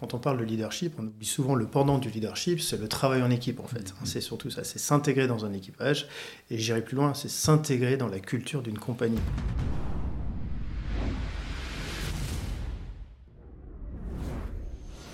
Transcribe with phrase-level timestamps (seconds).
[0.00, 3.22] quand on parle de leadership, on oublie souvent le pendant du leadership, c'est le travail
[3.22, 3.94] en équipe en fait.
[4.04, 6.06] C'est surtout ça, c'est s'intégrer dans un équipage.
[6.50, 9.18] Et j'irai plus loin, c'est s'intégrer dans la culture d'une compagnie.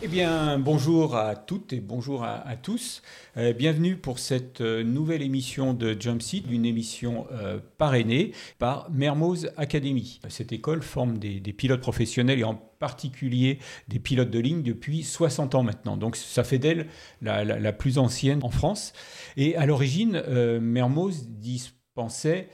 [0.04, 3.02] Eh bien, bonjour à toutes et bonjour à, tous.
[3.36, 8.90] Euh, bienvenue pour cette euh, nouvelle émission de Jump Seat, une émission euh, parrainée par
[8.90, 10.20] Mermoz Academy.
[10.28, 15.54] Cette école forme des, pilotes professionnels et en particulier des pilotes de ligne depuis 60
[15.54, 15.96] ans maintenant.
[15.96, 16.88] Donc ça fait d'elle
[17.20, 18.94] la, plus ancienne en France.
[19.36, 20.20] Et à l'origine,
[20.60, 22.48] Mermoz dispensait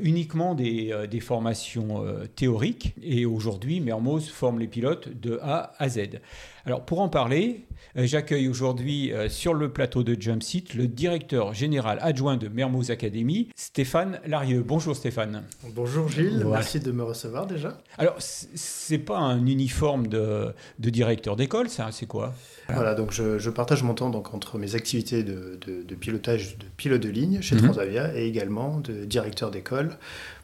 [0.00, 2.04] uniquement des, formations
[2.36, 2.94] théoriques.
[3.02, 6.20] Et aujourd'hui, Mermoz forme les pilotes de A à Z.
[6.64, 7.66] Alors pour en parler,
[7.96, 12.46] euh, j'accueille aujourd'hui euh, sur le plateau de Jump Seat le directeur général adjoint de
[12.46, 14.62] Mermoz Academy, Stéphane Larieux.
[14.64, 15.42] Bonjour Stéphane.
[15.74, 17.78] Bonjour Gilles, merci de me recevoir déjà.
[17.98, 22.32] Alors c'est pas un uniforme de, directeur d'école, ça, c'est quoi?
[22.68, 25.58] Voilà, donc je, partage mon temps donc, entre mes activités de,
[25.96, 27.62] pilotage de pilote de ligne chez mhm.
[27.62, 29.98] Transavia et également de directeur d'école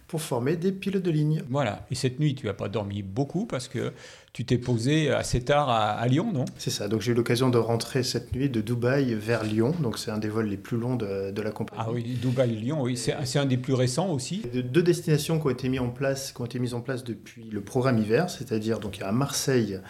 [0.08, 1.42] pour former des pilotes de ligne.
[1.48, 3.92] Voilà, et cette nuit tu n'as pas dormi beaucoup parce que
[4.38, 6.44] tu t'es posé assez tard à, Lyon, non?
[6.58, 6.86] C'est ça.
[6.86, 9.74] Donc j'ai eu l'occasion de rentrer cette nuit de Dubaï vers Lyon.
[9.80, 11.82] Donc c'est un des vols les plus longs de, la compagnie.
[11.84, 12.96] Ah oui, Dubaï-Lyon, oui.
[12.96, 14.42] C'est un des plus récents aussi.
[14.54, 17.02] De, deux destinations qui ont été mises en place, qui ont été mises en place
[17.02, 19.80] depuis le programme hiver, c'est-à-dire donc il y a un Marseille,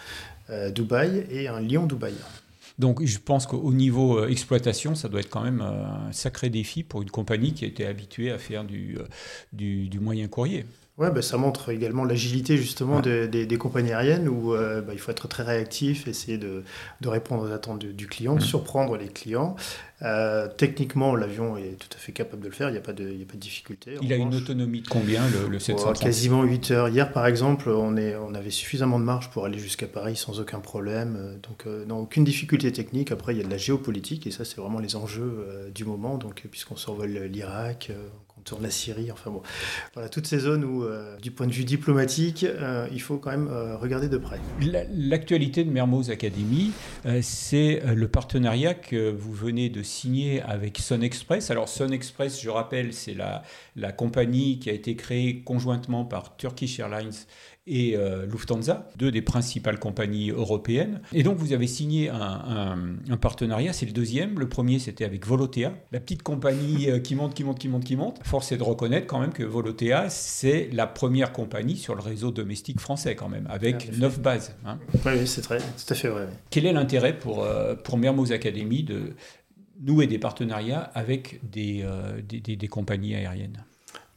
[0.49, 2.15] euh, Dubaï et un Lyon-Dubaï.
[2.79, 6.49] Donc je pense qu'au niveau euh, exploitation, ça doit être quand même euh, un sacré
[6.49, 8.97] défi pour une compagnie qui a été habituée à faire du,
[9.53, 10.65] du moyen courrier.
[10.99, 15.11] Ouais, bah, ça montre également l'agilité justement des, compagnies aériennes où euh, bah, il faut
[15.11, 16.63] être très réactif, essayer de,
[17.05, 18.45] répondre aux attentes du client, de mm.
[18.45, 19.55] surprendre les clients.
[20.01, 22.91] Euh, techniquement, l'avion est tout à fait capable de le faire, il n'y a, pas
[22.91, 23.95] de, a pas de difficulté.
[24.01, 26.89] Il a une autonomie de combien le, le 730 Quasiment 8 heures.
[26.89, 30.41] Hier par exemple, on, est, on avait suffisamment de marge pour aller jusqu'à Paris sans
[30.41, 31.15] aucun problème.
[31.17, 33.13] Euh, donc non, aucune difficulté technique.
[33.13, 36.17] Après, il y a de la géopolitique et ça c'est vraiment les enjeux du moment.
[36.17, 37.91] Donc puisqu'on survole l'Irak,
[38.39, 39.41] on tourne la Syrie, enfin bon,
[39.93, 43.31] voilà, toutes ces zones où, euh, du point de vue diplomatique, euh, il faut quand
[43.31, 44.39] même euh, regarder de près.
[44.61, 46.71] L'actualité de Mermoz Academy,
[47.21, 51.51] c'est le partenariat que vous venez de signer avec Sun Express.
[51.51, 53.43] Alors Sun Express, je rappelle, c'est la,
[53.75, 57.11] la compagnie qui a été créée conjointement par Turkish Airlines
[57.69, 61.01] et euh, Lufthansa, deux des principales compagnies européennes.
[61.13, 62.75] Et donc vous avez signé un,
[63.21, 64.39] partenariat, c'est le deuxième.
[64.39, 67.83] Le premier c'était avec Volotea, la petite compagnie euh, qui monte, qui monte, qui monte,
[67.83, 68.19] qui monte.
[68.23, 72.31] Force est de reconnaître quand même que Volotea, c'est la première compagnie sur le réseau
[72.31, 74.55] domestique français quand même, avec neuf bases.
[74.65, 74.79] Hein.
[75.05, 76.27] Oui, c'est très, tout à fait vrai.
[76.49, 79.13] Quel est l'intérêt pour, euh, pour Mermoz Academy de
[79.79, 81.85] nouer des partenariats avec des,
[82.27, 83.63] des, des compagnies aériennes?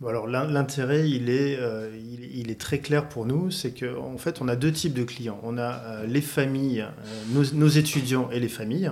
[0.08, 1.90] Alors l'intérêt, il, est, euh,
[2.34, 5.04] il, est très clair pour nous, c'est qu'en en fait, on a deux types de
[5.04, 5.38] clients.
[5.42, 8.90] On a euh, les familles, euh, nos, étudiants et les familles,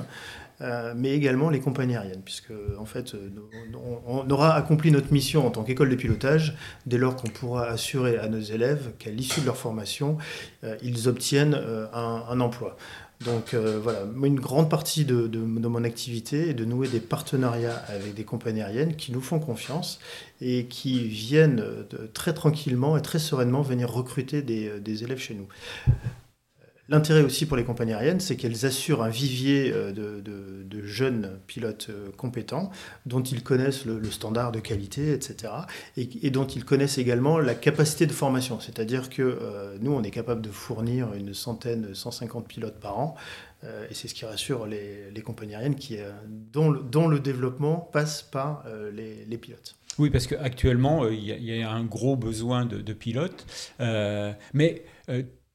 [0.95, 3.17] mais également les compagnies aériennes, puisque en fait,
[4.07, 6.55] on, aura accompli notre mission en tant qu'école de pilotage
[6.85, 10.19] dès lors qu'on pourra assurer à nos élèves qu'à l'issue de leur formation,
[10.83, 11.59] ils obtiennent
[11.95, 12.77] un emploi.
[13.25, 18.15] Donc euh, voilà, une grande partie de, mon activité est de nouer des partenariats avec
[18.15, 20.01] des compagnies aériennes qui nous font confiance
[20.41, 21.63] et qui viennent
[22.15, 25.49] très tranquillement et très sereinement venir recruter des élèves chez nous.
[26.91, 31.87] L'intérêt aussi pour les compagnies aériennes, c'est qu'elles assurent un vivier euh, de, jeunes pilotes
[31.91, 32.73] euh, compétents
[33.07, 35.53] dont ils connaissent le, standard de qualité, etc.
[35.97, 38.59] Et, dont ils connaissent également la capacité de formation.
[38.59, 43.15] C'est-à-dire que euh, nous, on est capable de fournir une centaine, 150 pilotes par an.
[43.63, 45.77] et c'est ce qui rassure les, compagnies aériennes
[46.53, 49.77] dont, le développement passe par les, pilotes.
[49.99, 53.47] Oui, parce qu'actuellement, il y, a un gros besoin de pilotes.
[53.79, 54.83] mais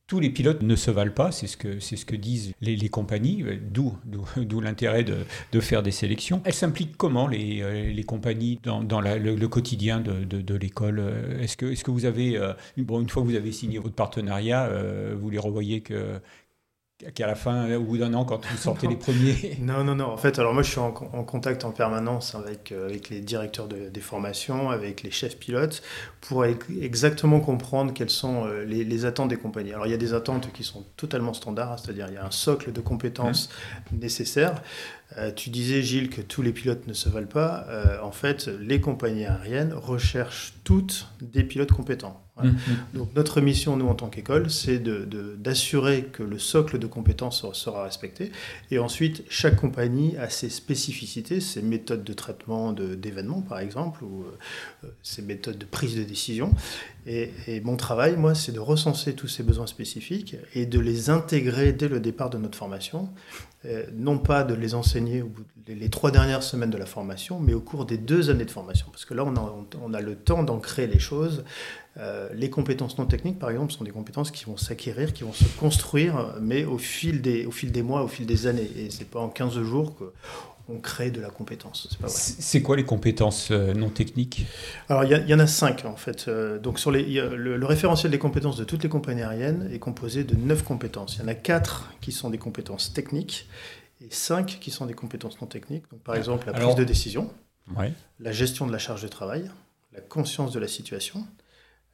[0.08, 2.90] tous les pilotes ne se valent pas, c'est ce que, c'est ce que disent les,
[2.90, 3.98] compagnies, euh, d'où,
[4.38, 5.18] d'où, l'intérêt de,
[5.52, 6.42] de, faire des sélections.
[6.46, 11.02] Elles s'impliquent comment, les, euh, les compagnies, dans, dans le, quotidien de, de, l'école
[11.40, 13.96] est-ce que, est-ce que vous avez, euh, bon, une fois que vous avez signé votre
[13.96, 14.70] partenariat,
[15.16, 16.20] vous les revoyez que,
[17.14, 20.06] qu'à la fin, au bout d'un an, quand vous sortez les premiers Non, non, non.
[20.06, 23.68] En fait, alors moi, je suis en, contact en permanence avec, euh, avec les directeurs
[23.68, 25.84] de, des formations, avec les chefs pilotes,
[26.22, 29.74] pour exactement comprendre quelles sont euh, les, attentes des compagnies.
[29.74, 32.26] Alors, il y a des attentes qui sont totalement standards, hein, c'est-à-dire il y a
[32.26, 33.50] un socle de compétences
[33.92, 33.98] mmh.
[33.98, 34.62] nécessaires.
[35.18, 37.68] Euh, tu disais, Gilles, que tous les pilotes ne se valent pas.
[38.02, 42.25] en fait, les compagnies aériennes recherchent toutes des pilotes compétents.
[42.44, 42.54] Mmh, mmh.
[42.96, 47.46] Donc notre mission, nous, en tant qu'école, c'est d'assurer de, que le socle de compétences
[47.54, 48.32] sera respecté.
[48.72, 54.24] Et ensuite, chaque compagnie a ses spécificités, ses méthodes de traitement d'événements, par exemple, ou
[54.24, 56.54] euh, ses méthodes de prise de décision.
[57.08, 57.32] Et,
[57.64, 61.88] mon travail, moi, c'est de recenser tous ces besoins spécifiques et de les intégrer dès
[61.88, 63.10] le départ de notre formation.
[63.66, 67.40] Euh, non pas de les enseigner au bout les, trois dernières semaines de la formation,
[67.40, 68.88] mais au cours des deux années de formation.
[68.92, 71.44] Parce que là, on a, le temps d'ancrer les choses.
[71.98, 75.34] Euh, les compétences non techniques, par exemple, sont des compétences qui vont s'acquérir, qui vont
[75.34, 77.48] se construire, mais au fil des,
[77.82, 78.70] mois, au fil des années.
[78.78, 80.12] Et c'est pas en 15 jours que
[80.68, 81.98] on crée de la compétence.
[82.08, 84.46] C'est quoi les compétences euh, non techniques?
[84.90, 86.28] Alors, il y, en a cinq, en fait.
[86.28, 90.24] Euh, donc, sur les, le, référentiel des compétences de toutes les compagnies aériennes est composé
[90.24, 91.18] de neuf compétences.
[91.18, 93.48] Il y en a quatre qui sont des compétences techniques
[94.02, 95.86] et cinq qui sont des compétences non techniques.
[95.92, 97.32] Donc, par exemple, la prise de décision,
[98.20, 99.50] la gestion de la charge de travail,
[99.94, 101.26] la conscience de la situation,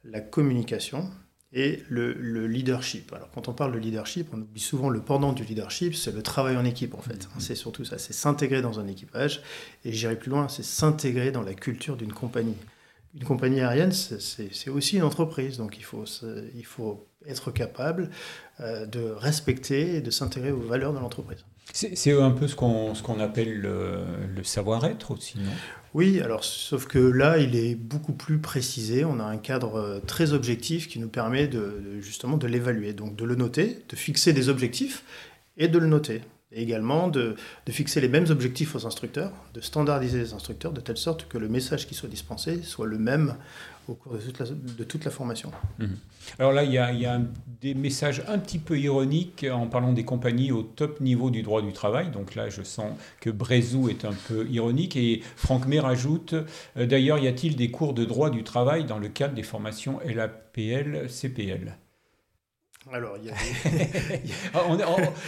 [0.04, 1.10] la communication
[1.52, 2.12] et le,
[2.46, 3.12] leadership.
[3.12, 6.22] Alors quand on parle de leadership, on oublie souvent le pendant du leadership, c'est le
[6.22, 7.28] travail en équipe en fait.
[7.38, 9.42] C'est surtout ça, c'est s'intégrer dans un équipage.
[9.84, 12.56] Et j'irai plus loin, c'est s'intégrer dans la culture d'une compagnie.
[13.14, 16.04] Une compagnie aérienne, c'est aussi une entreprise, donc il faut,
[16.54, 18.10] il faut être capable
[18.60, 21.44] euh, de respecter et de s'intégrer aux valeurs de l'entreprise.
[21.72, 25.38] C'est un peu ce qu'on appelle le, savoir-être aussi,
[25.94, 29.04] oui, alors sauf que là, il est beaucoup plus précisé.
[29.04, 33.14] On a un cadre euh, très objectif qui nous permet de, justement de l'évaluer, donc
[33.14, 35.04] de le noter, de fixer des objectifs
[35.58, 36.22] et de le noter.
[36.50, 37.36] Et également de,
[37.66, 41.36] de, fixer les mêmes objectifs aux instructeurs, de standardiser les instructeurs de telle sorte que
[41.36, 43.36] le message qui soit dispensé soit le même
[43.88, 45.50] au cours de toute la, formation.
[45.78, 45.96] Mhm.
[46.38, 47.20] Alors là, il y, a,
[47.60, 51.62] des messages un petit peu ironiques en parlant des compagnies au top niveau du droit
[51.62, 52.10] du travail.
[52.10, 54.96] Donc là, je sens que Brézou est un peu ironique.
[54.96, 56.34] Et Franck May rajoute,
[56.76, 60.00] euh, d'ailleurs, y a-t-il des cours de droit du travail dans le cadre des formations
[60.04, 61.76] LAPL, CPL
[62.90, 63.34] alors, il y a
[64.54, 64.60] ah,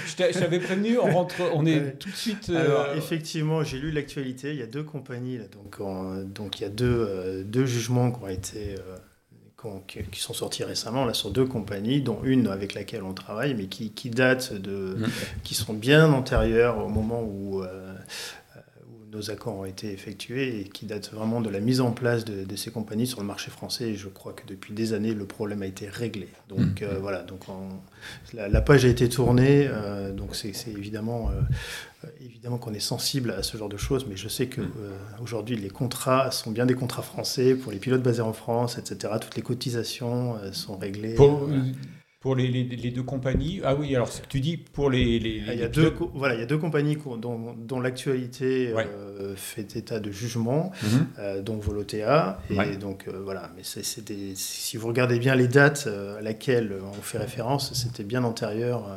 [0.06, 2.50] je t'avais prévenu, on rentre, on est tout de suite.
[2.50, 4.50] Euh, Alors, effectivement, j'ai lu l'actualité.
[4.50, 5.78] Il y a deux compagnies, là, donc,
[6.32, 8.74] donc il y a deux, euh, deux jugements qui ont été.
[8.74, 8.96] Euh,
[9.86, 13.64] qui, sont sortis récemment là sur deux compagnies, dont une avec laquelle on travaille, mais
[13.64, 15.06] qui, qui datent de, mmh.
[15.42, 17.64] qui sont bien antérieures au moment où
[19.14, 22.56] nos accords ont été effectués et qui datent vraiment de la mise en place de,
[22.56, 23.90] ces compagnies sur le marché français.
[23.90, 26.28] Et je crois que depuis des années, le problème a été réglé.
[26.48, 26.84] Donc mmh.
[26.84, 27.44] euh, voilà, donc
[28.32, 29.66] la, page a été tournée.
[29.68, 34.16] Euh, donc c'est évidemment, euh, évidemment qu'on est sensible à ce genre de choses, mais
[34.16, 34.68] je sais que mmh.
[35.22, 39.14] aujourd'hui les contrats sont bien des contrats français pour les pilotes basés en France, etc.
[39.20, 41.14] Toutes les cotisations sont réglées.
[41.14, 41.48] Pour
[42.32, 45.18] les, les, deux compagnies Ah oui, alors tu dis pour les.
[45.18, 48.72] les il, y a deux, voilà, il y a deux compagnies dont, dont l'actualité
[49.20, 51.06] euh, fait état de jugement, mhm.
[51.18, 52.40] euh, dont Volotea.
[52.50, 57.02] Et donc euh, voilà, mais c'est, si vous regardez bien les dates à laquelle on
[57.02, 58.88] fait référence, c'était bien antérieur.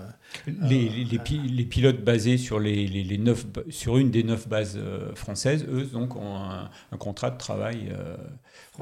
[0.45, 4.77] Les, les, les, pilotes basés sur, les, les, neuf, sur une des neuf bases
[5.15, 7.93] françaises, eux, donc, ont un, contrat de travail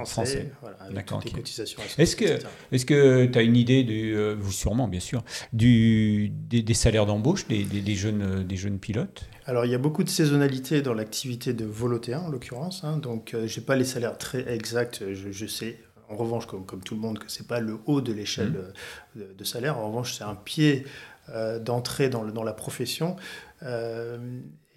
[0.05, 0.51] français.
[0.91, 1.23] D'accord.
[1.23, 1.81] cotisations.
[1.97, 2.39] Est-ce que
[2.71, 5.23] est-ce que tu as une idée du, euh, vous sûrement bien sûr,
[5.53, 10.03] du, des, salaires d'embauche des, des, jeunes des jeunes pilotes Alors il y a beaucoup
[10.03, 13.85] de saisonnalité dans l'activité de Volotea en l'occurrence, hein, donc je euh, j'ai pas les
[13.85, 15.79] salaires très exacts, je, je sais.
[16.09, 18.73] En revanche, comme, comme, tout le monde, que c'est pas le haut de l'échelle
[19.15, 19.21] mmh.
[19.37, 19.79] de, salaire.
[19.79, 20.85] En revanche, c'est un pied
[21.29, 23.15] euh, d'entrée dans, dans, la profession.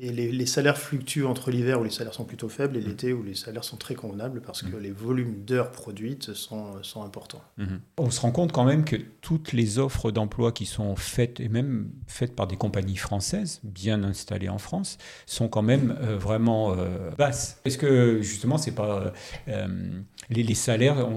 [0.01, 3.25] Et les, salaires fluctuent entre l'hiver où les salaires sont plutôt faibles et l'été où
[3.25, 4.81] les salaires sont très convenables parce que mm.
[4.81, 7.43] les volumes d'heures produites sont, sont importants.
[7.59, 7.81] Mm-hmm.
[7.99, 11.49] On se rend compte quand même que toutes les offres d'emploi qui sont faites, et
[11.49, 16.73] même faites par des compagnies françaises, bien installées en France, sont quand même euh, vraiment
[16.73, 17.61] euh, basses.
[17.65, 19.13] Est-ce que justement, c'est pas
[19.49, 19.93] euh,
[20.31, 21.09] les, les, salaires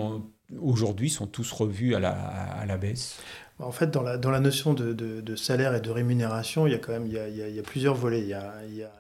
[0.60, 3.20] aujourd'hui sont tous revus à la, à la baisse?
[3.62, 6.76] En fait, dans la, dans la notion de, de, salaire et de rémunération, il y
[6.76, 8.22] a quand même il y a, il y a plusieurs volets.
[8.22, 8.92] Il y a, il y a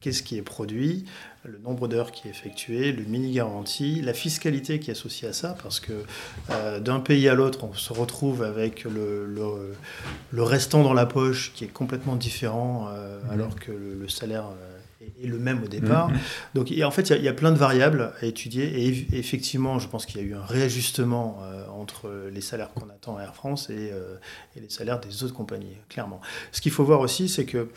[0.00, 1.04] qu'est-ce qui est produit,
[1.44, 5.56] le nombre d'heures qui est effectué, le mini-garantie, la fiscalité qui est associée à ça,
[5.62, 5.92] parce que
[6.50, 9.74] euh, d'un pays à l'autre, on se retrouve avec le, le,
[10.30, 13.30] le, restant dans la poche qui est complètement différent, euh, mmh.
[13.30, 14.77] alors que le, salaire euh,
[15.22, 16.10] est, le même au départ.
[16.10, 16.18] Mmh.
[16.54, 19.18] Donc en fait, il y, a, il y, a plein de variables à étudier, et
[19.18, 21.38] effectivement, je pense qu'il y a eu un réajustement
[21.74, 23.92] entre les salaires qu'on attend à Air France et,
[24.56, 26.20] et, les salaires des autres compagnies, clairement.
[26.52, 27.68] Ce qu'il faut voir aussi, c'est que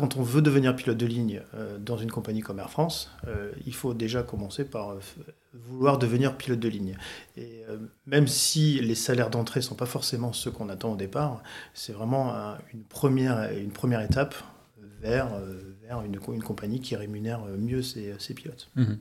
[0.00, 3.52] quand on veut devenir pilote de ligne euh, dans une compagnie comme Air France, euh,
[3.66, 5.00] il faut déjà commencer par euh,
[5.52, 6.96] vouloir devenir pilote de ligne.
[7.36, 7.64] Et
[8.06, 11.42] même si les salaires d'entrée ne sont pas forcément ceux qu'on attend au départ,
[11.74, 12.32] c'est vraiment
[12.72, 14.36] une, première, une première étape
[15.00, 15.28] vers,
[15.82, 18.68] vers une, une compagnie qui rémunère mieux ses, pilotes.
[18.76, 18.98] Mhm.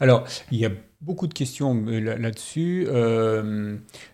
[0.00, 2.86] Alors, il y a beaucoup de questions là-dessus.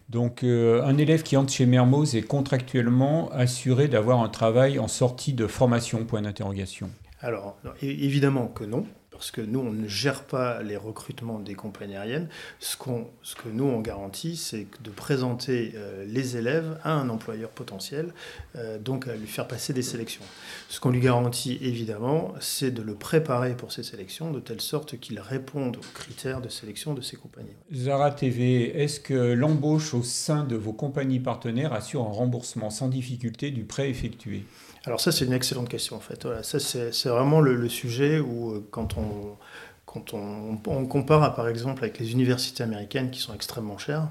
[0.08, 5.32] donc, un élève qui entre chez Mermoz est contractuellement assuré d'avoir un travail en sortie
[5.32, 6.90] de formation, point d'interrogation.
[7.20, 11.96] Alors, évidemment que non parce que nous, on ne gère pas les recrutements des compagnies
[11.96, 12.28] aériennes.
[12.60, 18.12] Ce, que nous, on garantit, c'est de présenter euh, les élèves à un employeur potentiel,
[18.56, 20.24] euh, donc à lui faire passer des sélections.
[20.68, 24.98] Ce qu'on lui garantit, évidemment, c'est de le préparer pour ces sélections, de telle sorte
[24.98, 27.56] qu'il réponde aux critères de sélection de ces compagnies.
[27.74, 32.88] Zara TV, est-ce que l'embauche au sein de vos compagnies partenaires assure un remboursement sans
[32.88, 34.44] difficulté du prêt effectué?
[34.86, 36.22] Alors ça, c'est une excellente question en fait.
[36.24, 39.36] Voilà, ça, c'est vraiment le, sujet où euh, quand on,
[39.84, 44.08] quand on, compare par exemple avec les universités américaines qui sont extrêmement chères,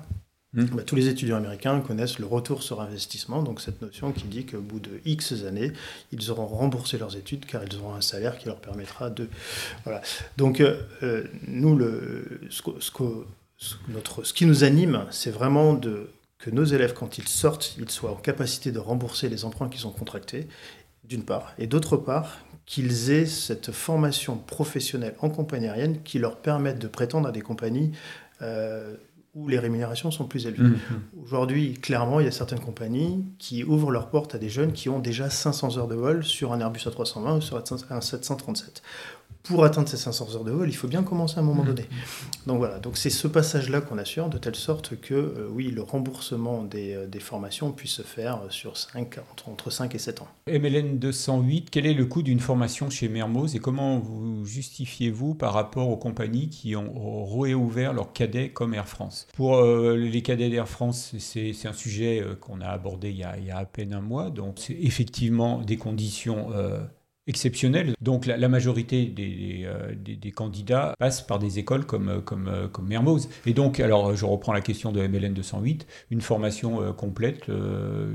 [0.53, 0.65] hmm.
[0.73, 4.45] bah, tous les étudiants américains connaissent le retour sur investissement, donc cette notion qui dit
[4.45, 5.71] qu'au bout de X années,
[6.11, 9.29] ils auront remboursé leurs études car ils auront un salaire qui leur permettra de...
[9.85, 10.01] Voilà.
[10.35, 12.61] Donc euh, euh, nous, le, ce,
[13.87, 17.89] notre, ce qui nous anime, c'est vraiment de que nos élèves, quand ils sortent, ils
[17.89, 20.47] soient en capacité de rembourser les emprunts qu'ils ont contractés,
[21.03, 26.37] d'une part, et d'autre part, qu'ils aient cette formation professionnelle en compagnie aérienne qui leur
[26.37, 27.91] permette de prétendre à des compagnies
[28.41, 28.95] euh,
[29.35, 30.63] où les rémunérations sont plus élevées.
[30.63, 31.19] Mmh, mmh.
[31.23, 34.87] Aujourd'hui, clairement, il y a certaines compagnies qui ouvrent leurs portes à des jeunes qui
[34.87, 38.81] ont déjà 500 heures de vol sur un Airbus A320 ou sur un 737
[39.45, 41.67] pour atteindre ces 500 heures de vol, il faut bien commencer à un moment mmh.
[41.67, 41.85] donné.
[42.47, 45.81] Donc voilà, donc c'est ce passage-là qu'on assure, de telle sorte que, euh, oui, le
[45.81, 50.21] remboursement des, euh, des, formations puisse se faire sur 5, entre, entre 5 et 7
[50.21, 50.27] ans.
[50.47, 55.53] MLN 208, quel est le coût d'une formation chez Mermoz et comment vous justifiez-vous par
[55.53, 59.27] rapport aux compagnies qui ont réouvert leurs cadets comme Air France?
[59.35, 63.37] Pour euh, les cadets d'Air France, c'est un sujet qu'on a abordé il y a,
[63.37, 66.49] il y a, à peine un mois, donc c'est effectivement des conditions
[67.27, 67.93] exceptionnel.
[68.01, 69.11] Donc la, majorité
[69.65, 73.29] euh, des, des, candidats passent par des écoles comme, euh, comme, euh, comme Mermoz.
[73.45, 77.45] Et donc, alors je reprends la question de MLN 208, une formation complète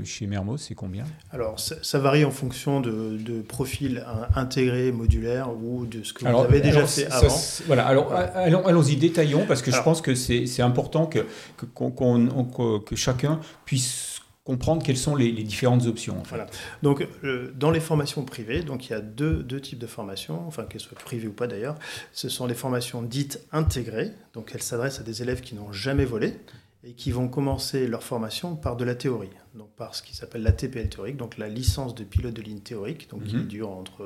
[0.03, 1.03] chez Mermoz, c'est combien?
[1.31, 4.03] Alors ça, varie en fonction de, de profils
[4.35, 7.27] intégrés, modulaires ou de ce que vous avez déjà fait avant.
[7.67, 11.25] voilà, alors allons, allons-y, détaillons, parce que je pense que c'est important que,
[11.57, 14.10] que, que chacun puisse
[14.43, 16.23] comprendre quelles sont les, différentes options.
[16.27, 16.47] Voilà.
[16.81, 20.45] Donc, euh, dans les formations privées, donc il y a deux, deux types de formations,
[20.47, 21.75] enfin qu'elles soient privées ou pas d'ailleurs.
[22.11, 26.05] Ce sont les formations dites intégrées, donc elles s'adressent à des élèves qui n'ont jamais
[26.05, 26.37] volé
[26.83, 30.41] et qui vont commencer leur formation par de la théorie, donc par ce qui s'appelle
[30.41, 33.47] la TPL théorique, donc la licence de pilote de ligne théorique, donc qui mhm.
[33.47, 34.03] dure entre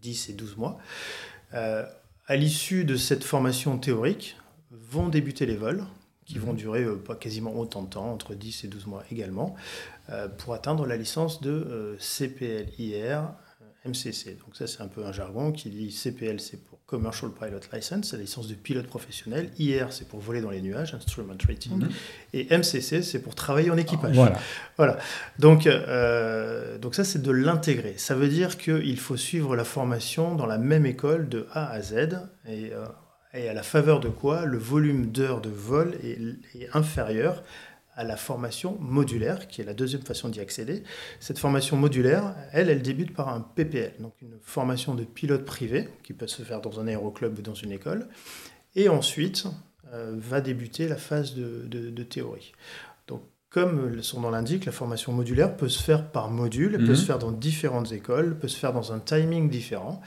[0.00, 0.78] 10 euh, et 12 mois.
[1.52, 1.84] Euh,
[2.26, 4.36] à l'issue de cette formation théorique,
[4.70, 5.84] vont débuter les vols,
[6.28, 9.56] qui vont durer euh, pas quasiment autant de temps, entre 10 et 12 mois également,
[10.10, 13.32] euh, pour atteindre la licence de euh, CPL-IR
[13.86, 14.36] MCC.
[14.44, 18.10] Donc ça c'est un peu un jargon qui dit CPL c'est pour Commercial Pilot License,
[18.10, 21.78] c'est la licence de pilote professionnel, IR c'est pour voler dans les nuages, Instrument Rating,
[21.78, 21.88] mhm.
[22.34, 24.14] et MCC c'est pour travailler en équipage.
[24.14, 24.38] Voilà.
[24.76, 24.98] voilà.
[25.38, 25.68] Donc,
[26.80, 27.94] donc ça c'est de l'intégrer.
[27.96, 31.80] Ça veut dire qu'il faut suivre la formation dans la même école de A à
[31.80, 32.72] Z, et
[33.38, 37.42] et à la faveur de quoi le volume d'heures de vol est, inférieur
[37.94, 40.84] à la formation modulaire, qui est la deuxième façon d'y accéder.
[41.18, 45.88] Cette formation modulaire, elle, elle débute par un PPL, donc une formation de pilote privé,
[46.04, 48.08] qui peut se faire dans un aéroclub ou dans une école,
[48.76, 49.46] et ensuite
[49.92, 52.52] euh, va débuter la phase de, théorie.
[53.08, 56.94] Donc, comme son nom l'indique, la formation modulaire peut se faire par module, elle peut
[56.94, 60.00] se faire dans différentes écoles, peut se faire dans un timing différent.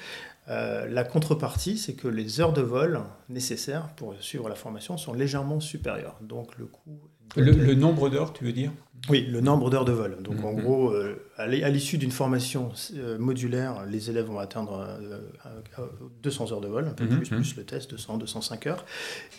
[0.51, 5.13] Euh, la contrepartie, c'est que les heures de vol nécessaires pour suivre la formation sont
[5.13, 6.17] légèrement supérieures.
[6.21, 6.99] Donc le coût.
[7.37, 8.73] Le, nombre d'heures, tu veux dire?
[9.09, 10.21] Oui, le nombre d'heures de vol.
[10.21, 10.61] Donc en mm-hmm.
[10.61, 14.85] gros, euh, à l'issue d'une formation euh, modulaire, les élèves vont atteindre
[16.23, 17.19] 200 heures de vol, un peu mm-hmm.
[17.19, 18.85] plus, plus le test, 200, 205 heures.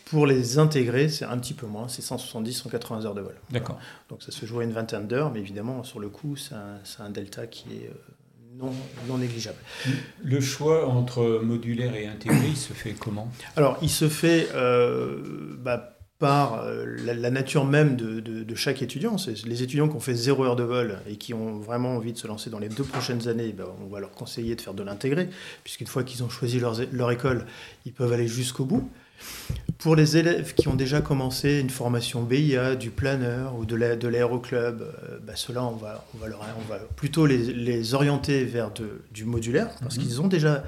[0.06, 3.34] Pour les intégrer, c'est un petit peu moins, c'est 170, 180 heures de vol.
[3.50, 3.78] D'accord.
[4.08, 7.10] Donc ça se joue à une vingtaine d'heures, mais évidemment, sur le coup, c'est un,
[7.10, 7.90] delta qui est
[8.58, 9.58] non, négligeable.
[10.22, 13.30] Le choix entre modulaire et intégré, il se fait comment?
[13.56, 19.16] Alors, il se fait euh, bah, par euh, la, nature même de, chaque étudiant.
[19.46, 22.18] Les étudiants qui ont fait zéro heure de vol et qui ont vraiment envie de
[22.18, 24.82] se lancer dans les deux prochaines années, bah, on va leur conseiller de faire de
[24.82, 25.28] l'intégré,
[25.64, 27.46] puisqu'une fois qu'ils ont choisi leur école,
[27.86, 28.88] ils peuvent aller jusqu'au bout.
[29.82, 34.80] Pour les élèves qui ont déjà commencé une formation BIA, du planeur ou de l'aéroclub,
[34.80, 38.70] euh, bah ceux-là, on va, on, va on va plutôt les, orienter vers
[39.10, 40.02] du modulaire, parce mhm.
[40.04, 40.62] qu'ils ont déjà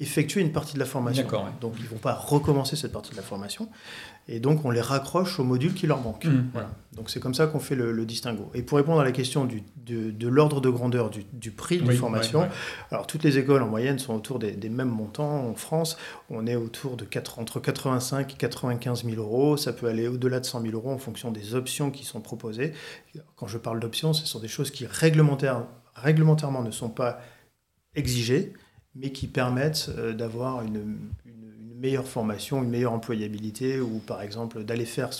[0.00, 1.26] effectuer une partie de la formation.
[1.60, 3.68] Donc ils ne vont pas recommencer cette partie de la formation.
[4.26, 6.24] Et donc on les raccroche au module qui leur manque.
[6.24, 6.50] Mmh.
[6.52, 6.70] Voilà.
[6.96, 8.50] Donc c'est comme ça qu'on fait le, distinguo.
[8.54, 12.48] Et pour répondre à la question du, de, l'ordre de grandeur du, prix de formation,
[12.90, 15.46] alors toutes les écoles en moyenne sont autour des, mêmes montants.
[15.48, 15.96] En France,
[16.30, 19.56] on est autour de 4, entre 85 et 95 000 euros.
[19.56, 22.72] Ça peut aller au-delà de 100 000 euros en fonction des options qui sont proposées.
[23.36, 27.20] Quand je parle d'options, ce sont des choses qui réglementaire, réglementairement ne sont pas
[27.94, 28.52] exigées,
[28.94, 31.10] mais qui permettent euh, d'avoir une,
[31.84, 35.10] meilleure formation, une meilleure employabilité, ou par exemple d'aller faire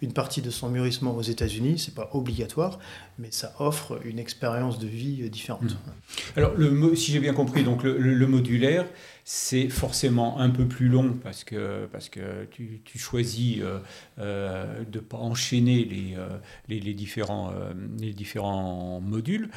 [0.00, 2.78] une partie de son mûrissement aux États-Unis, c'est pas obligatoire,
[3.18, 5.62] mais ça offre une expérience de vie différente.
[5.64, 6.38] Mmh.
[6.38, 6.52] Alors,
[6.94, 8.86] si j'ai bien compris, donc le, modulaire,
[9.24, 13.78] c'est forcément un peu plus long parce que, parce que tu, choisis euh,
[14.18, 15.86] euh, de ne pas enchaîner
[16.16, 16.28] euh,
[16.68, 17.52] les, les, différents,
[17.98, 19.50] les différents modules.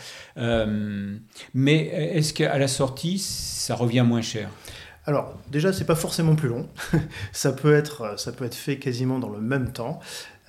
[1.54, 1.78] mais
[2.18, 4.50] est-ce qu'à la sortie, ça revient moins cher?
[5.06, 6.68] Alors déjà, c'est pas forcément plus long.
[7.32, 10.00] ça, peut être, ça peut être fait quasiment dans le même temps.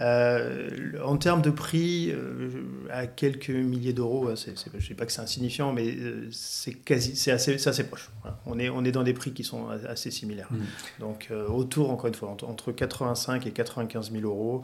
[0.01, 0.69] Euh,
[1.05, 2.51] en termes de prix, euh,
[2.91, 7.15] à quelques milliers d'euros, je ne sais pas que c'est insignifiant, mais euh, c'est quasi,
[7.15, 8.11] c'est assez, assez, proche.
[8.47, 10.49] On, est, on est dans des prix qui sont assez similaires.
[10.51, 10.59] Mmh.
[11.01, 14.63] Donc autour, encore une fois, entre, 85 et 95 000 euros,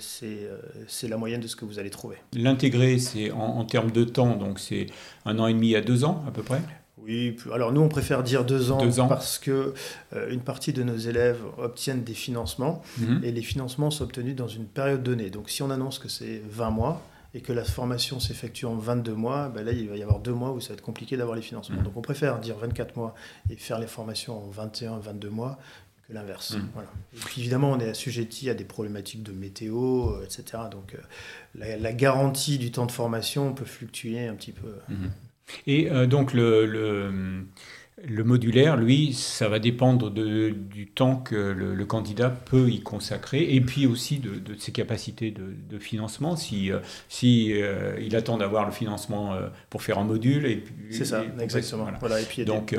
[0.00, 0.48] c'est,
[0.88, 2.16] c'est la moyenne de ce que vous allez trouver.
[2.32, 4.86] L'intégrer, c'est en, en termes de temps, donc c'est
[5.26, 6.60] un an et demi à deux ans à peu près?
[6.98, 9.74] Oui, alors nous on préfère dire deux ans, parce que
[10.14, 13.20] euh, une partie de nos élèves obtiennent des financements mhm.
[13.24, 15.28] et les financements sont obtenus dans une période donnée.
[15.28, 17.02] Donc si on annonce que c'est 20 mois
[17.34, 20.32] et que la formation s'effectue en 22 mois, ben là il va y avoir deux
[20.32, 21.78] mois où ça va être compliqué d'avoir les financements.
[21.78, 21.84] Mhm.
[21.84, 23.14] Donc on préfère dire 24 mois
[23.50, 25.58] et faire les formations en 21, 22 mois
[26.06, 26.52] que l'inverse.
[26.52, 26.68] Mhm.
[26.74, 26.90] Voilà.
[27.12, 30.62] Et puis évidemment, on est assujetti à des problématiques de météo, euh, etc.
[30.70, 34.76] Donc euh, la, garantie du temps de formation peut fluctuer un petit peu.
[35.66, 41.84] Et euh, donc le, le, modulaire, lui, ça va dépendre de, du temps que le,
[41.86, 46.36] candidat peut y consacrer et puis aussi de, de ses capacités de, financement.
[46.36, 49.36] Si, euh, si euh, il attend d'avoir le financement
[49.70, 50.62] pour faire un module.
[50.90, 51.86] C'est ça, exactement.
[52.00, 52.20] Voilà.
[52.20, 52.76] et puis donc,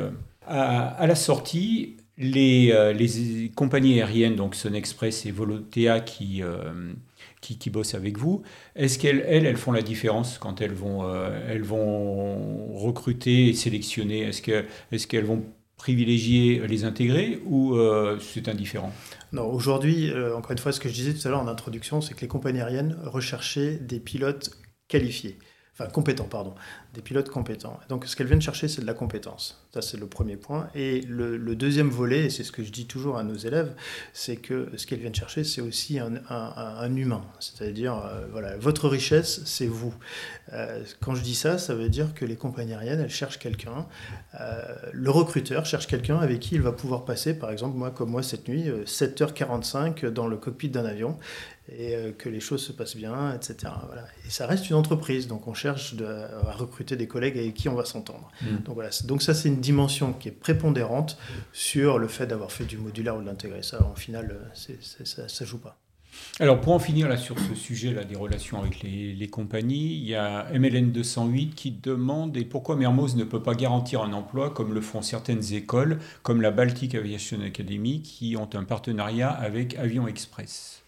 [0.47, 6.41] à, à, la sortie, les, les compagnies aériennes, donc Sun Express et Volotea, qui
[7.41, 8.41] qui, bossent avec vous,
[8.75, 13.53] est-ce qu'elles, elles, elles font la différence quand elles vont, euh, elles vont recruter et
[13.53, 14.21] sélectionner?
[14.21, 15.43] Est-ce, que, est-ce qu'elles vont
[15.77, 18.91] privilégier les intégrer ou euh, c'est indifférent?
[19.31, 22.01] Non, aujourd'hui, euh, encore une fois, ce que je disais tout à l'heure en introduction,
[22.01, 24.51] c'est que les compagnies aériennes recherchaient des pilotes
[24.87, 25.37] qualifiés.
[25.73, 26.55] Enfin compétents, pardon,
[26.95, 27.79] des pilotes compétents.
[27.89, 29.65] Donc ce qu'elles viennent chercher, c'est de la compétence.
[29.75, 30.69] Ça, c'est le premier point.
[30.73, 33.73] Et le, deuxième volet, et c'est ce que je dis toujours à nos élèves,
[34.13, 37.25] c'est que ce qu'elles viennent chercher, c'est aussi un, humain.
[37.41, 39.93] C'est-à-dire, euh, voilà, votre richesse, c'est vous.
[40.53, 43.85] Euh, quand je dis ça, ça veut dire que les compagnies aériennes, elles cherchent quelqu'un.
[44.39, 44.61] Euh,
[44.93, 48.23] le recruteur cherche quelqu'un avec qui il va pouvoir passer, par exemple, moi, comme moi,
[48.23, 51.19] cette nuit, 7h45 dans le cockpit d'un avion
[51.67, 53.73] et que les choses se passent bien, etc.
[53.87, 54.03] Voilà.
[54.25, 57.75] Et ça reste une entreprise, donc on cherche à recruter des collègues avec qui on
[57.75, 58.29] va s'entendre.
[58.41, 58.63] Mm.
[58.65, 58.89] Donc, voilà.
[59.05, 61.17] donc ça, c'est une dimension qui est prépondérante
[61.53, 63.63] sur le fait d'avoir fait du modulaire ou de l'intégrer.
[63.63, 64.37] Ça, en final,
[64.69, 65.77] euh, ça ne joue pas.
[66.39, 70.05] Alors pour en finir là sur ce sujet là des relations avec les, compagnies, il
[70.05, 74.49] y a MLN 208 qui demande et pourquoi Mermoz ne peut pas garantir un emploi
[74.49, 79.75] comme le font certaines écoles comme la Baltic Aviation Academy qui ont un partenariat avec
[79.75, 80.83] Avion Express.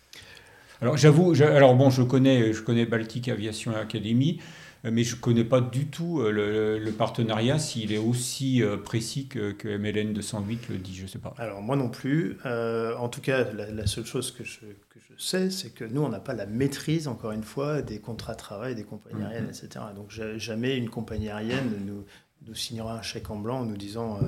[0.81, 4.39] Alors j'avoue, alors bon, je connais, je connais Baltic Aviation Academy,
[4.83, 9.27] mais je ne connais pas du tout euh, le, partenariat, s'il est aussi euh, précis
[9.27, 11.33] que, que, MLN 208 le dit, je ne sais pas.
[11.37, 12.37] Alors moi non plus.
[12.45, 16.01] Euh, en tout cas, la, seule chose que je, que je sais, c'est que nous,
[16.01, 19.25] on n'a pas la maîtrise, encore une fois, des contrats de travail des compagnies mm-hmm.
[19.25, 19.85] aériennes, etc.
[19.95, 22.05] Donc jamais une compagnie aérienne nous
[22.45, 24.25] nous signera un chèque en blanc en nous disant, euh,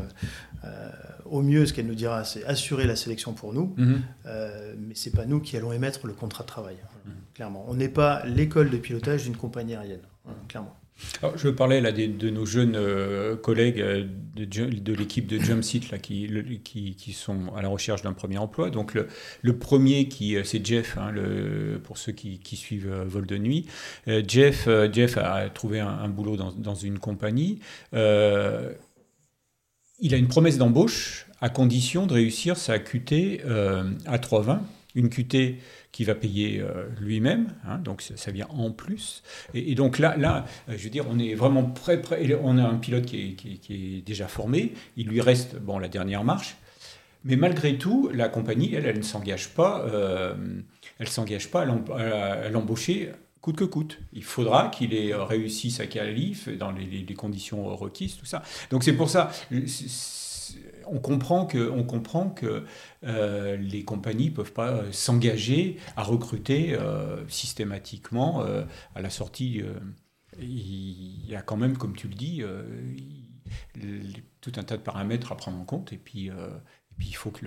[0.65, 0.89] euh,
[1.25, 4.01] au mieux, ce qu'elle nous dira, c'est assurer la sélection pour nous, mhm.
[4.25, 7.13] euh, mais c'est pas nous qui allons émettre le contrat de travail, mhm.
[7.33, 7.65] clairement.
[7.67, 10.01] On n'est pas l'école de pilotage d'une compagnie aérienne,
[11.35, 14.05] je parlais là de, nos jeunes euh, collègues euh,
[14.35, 16.29] de, l'équipe de Jumpseat là, qui,
[17.13, 18.69] sont à la recherche d'un premier emploi.
[18.69, 21.13] Donc le, premier, qui, euh, c'est Jeff, hein,
[21.83, 23.65] pour ceux qui, suivent Vol de nuit.
[24.27, 27.59] Jeff, Jeff a trouvé un, boulot dans, dans, une compagnie.
[27.93, 27.99] il
[30.13, 33.41] a une promesse d'embauche à condition de réussir sa QT
[34.05, 34.61] à 320.
[34.95, 35.57] Une QT
[35.91, 39.23] qui va payer euh, lui-même, hein, donc ça, vient en plus.
[39.53, 42.63] Et, donc là, là, euh, je veux dire, on est vraiment prêt, prêt on a
[42.63, 43.35] un pilote qui
[43.69, 46.57] est, déjà formé, il lui reste bon, la dernière marche,
[47.23, 50.35] mais malgré tout, la compagnie, elle, elle ne s'engage pas, euh,
[50.99, 53.99] elle s'engage pas à l'embaucher coûte que coûte.
[54.13, 58.43] Il faudra qu'il ait réussi sa qualif dans les, conditions requises, tout ça.
[58.69, 59.31] Donc c'est pour ça,
[60.91, 62.65] on comprend que,
[63.03, 69.61] euh, les compagnies ne peuvent pas s'engager à recruter euh, systématiquement euh, à la sortie.
[70.39, 72.43] il y a quand même, comme tu le dis,
[74.41, 75.93] tout un tas de paramètres à prendre en compte.
[75.93, 77.45] Et puis, et puis il faut que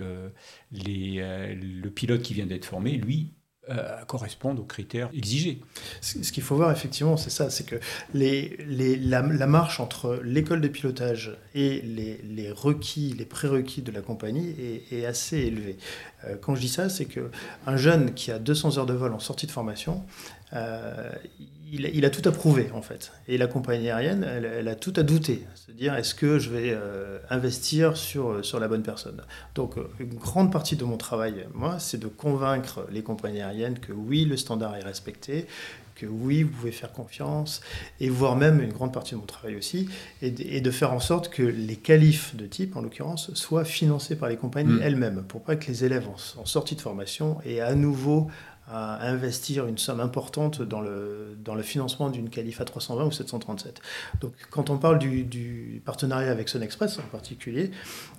[0.71, 3.33] le pilote qui vient d'être formé, lui,
[3.69, 5.61] euh, correspondent aux critères exigés.
[6.01, 7.77] Ce qu'il faut voir effectivement, c'est ça, c'est que
[8.13, 14.53] la, marche entre l'école de pilotage et les, requis, les prérequis de la compagnie
[14.91, 15.77] est, assez élevée.
[16.25, 19.19] Euh, quand je dis ça, c'est qu'un jeune qui a 200 heures de vol en
[19.19, 20.03] sortie de formation,
[20.53, 21.11] euh,
[21.71, 23.11] il, a tout à prouver en fait.
[23.27, 25.43] Et la compagnie aérienne, elle, a tout à douter.
[25.55, 29.21] C'est-à-dire, est-ce que je vais euh, investir sur, sur la bonne personne?
[29.55, 33.91] Donc, une grande partie de mon travail, moi, c'est de convaincre les compagnies aériennes que
[33.91, 35.47] oui, le standard est respecté,
[35.95, 37.61] que oui, vous pouvez faire confiance,
[37.99, 39.89] et voire même une grande partie de mon travail aussi,
[40.21, 44.29] et de, faire en sorte que les qualifs de type, en l'occurrence, soient financés par
[44.29, 44.83] les compagnies mmh.
[44.83, 48.27] elles-mêmes, pour pas que les élèves en, en sortie de formation aient à nouveau
[48.73, 53.11] à investir une somme importante dans le, dans le financement d'une qualif à 320 ou
[53.11, 53.81] 737.
[54.19, 57.69] Donc quand on parle du, partenariat avec Sun Express en particulier,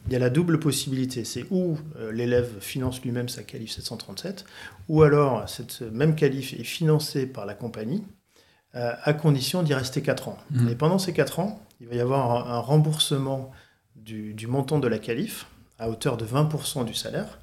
[0.07, 1.25] il y a la double possibilité.
[1.25, 4.45] C'est où euh, l'élève finance lui-même sa qualif 737,
[4.89, 8.05] ou alors cette même qualif est financée par la compagnie,
[8.77, 10.39] euh, à condition d'y rester 4 ans.
[10.53, 10.69] Mmh.
[10.69, 13.51] Et pendant ces 4 ans, il va y avoir un, remboursement
[13.97, 15.47] du, du montant de la qualif
[15.81, 17.41] à hauteur de 20% du salaire.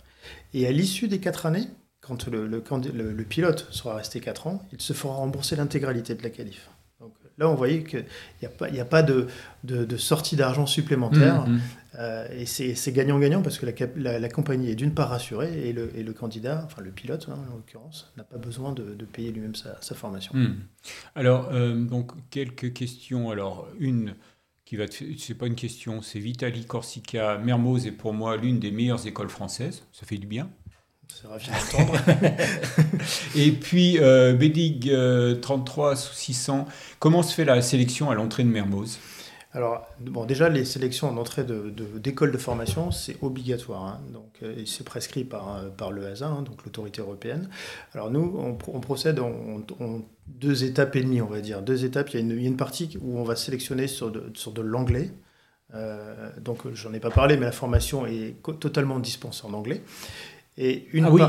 [0.54, 1.67] Et à l'issue des 4 années,
[2.02, 6.32] quand le, le, pilote sera resté 4 ans, il se fera rembourser l'intégralité de la
[6.32, 6.70] qualif.
[7.00, 8.06] Donc là, on voyait qu'il
[8.42, 9.28] n'y a pas, a pas de,
[9.64, 11.48] de, sortie d'argent supplémentaire.
[11.48, 11.62] Mmh, mmh.
[12.00, 15.92] Euh, et c'est gagnant-gagnant parce que la, la, compagnie est d'une part rassurée et le,
[15.96, 19.56] et le, candidat, enfin le pilote hein, en l'occurrence, n'a pas besoin de, payer lui-même
[19.56, 20.34] sa, formation.
[20.34, 20.56] Mmh.
[21.16, 23.30] Alors, euh, donc, quelques questions.
[23.30, 24.16] Alors, une
[24.66, 27.38] qui va c'est pas une question, c'est Vitali Corsica.
[27.38, 29.84] Mermoz est pour moi l'une des meilleures écoles françaises.
[29.92, 30.50] Ça fait du bien.
[31.13, 32.00] C'est ravi d'entendre.
[33.36, 34.91] et puis, euh, Bédig
[35.41, 36.67] 33 sous 600,
[37.00, 39.00] comment se fait la sélection à l'entrée de Mermoz?
[39.54, 43.84] Alors, bon, déjà, les sélections en entrée d'école de, de, formation, c'est obligatoire.
[43.84, 47.50] Hein, donc, euh, c'est prescrit par, euh, par le HASA, hein, donc l'autorité européenne.
[47.93, 49.62] Alors, nous, on, procède en,
[50.28, 51.62] deux étapes et demie, on va dire.
[51.62, 52.12] Deux étapes.
[52.12, 54.32] Il y a une, il y a une partie où on va sélectionner sur de,
[54.36, 55.12] sur de l'anglais.
[55.74, 59.82] Euh, donc, j'en ai pas parlé, mais la formation est totalement dispensée en anglais.
[60.58, 61.22] Et une ah oui,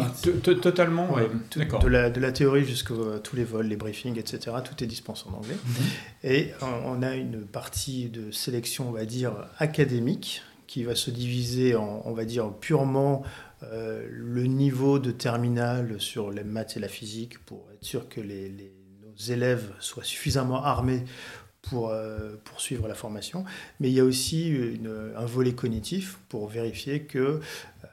[0.43, 1.09] totalement.
[1.15, 4.57] De, la, de la théorie jusqu'à tous les vols, les briefings, etc.
[4.65, 5.57] Tout est dispensé en anglais.
[5.65, 5.85] Mhm.
[6.25, 11.77] Et on a une partie de sélection, on va dire, académique, qui va se diviser
[11.77, 13.23] en, on va dire, purement
[13.63, 18.21] euh, le niveau de terminal sur les maths et la physique pour être sûr que
[18.21, 21.05] les, nos élèves soient suffisamment armés
[21.63, 23.45] pour euh, poursuivre la formation.
[23.79, 27.41] Mais il y a aussi une, un volet cognitif pour vérifier que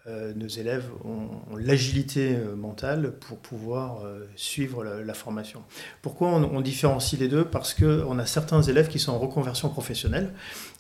[0.07, 5.62] euh, nos élèves ont, l'agilité euh, mentale pour pouvoir euh, suivre la, formation.
[6.01, 7.43] Pourquoi on, on, différencie les deux?
[7.43, 10.33] Parce qu'on a certains élèves qui sont en reconversion professionnelle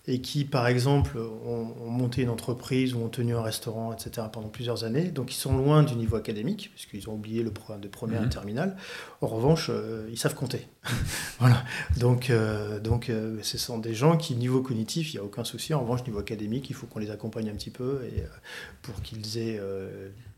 [0.09, 4.47] et qui, par exemple, ont, monté une entreprise ou ont tenu un restaurant, etc., pendant
[4.47, 5.11] plusieurs années.
[5.11, 8.25] Donc, ils sont loin du niveau académique, puisqu'ils ont oublié le programme de première et
[8.25, 8.31] mhm.
[8.31, 8.75] terminale.
[9.21, 10.67] En revanche, euh, ils savent compter.
[11.39, 11.63] voilà.
[11.97, 15.43] Donc, euh, donc euh, ce sont des gens qui, niveau cognitif, il n'y a aucun
[15.43, 15.75] souci.
[15.75, 18.23] En revanche, niveau académique, il faut qu'on les accompagne un petit peu et,
[18.81, 19.61] pour qu'ils aient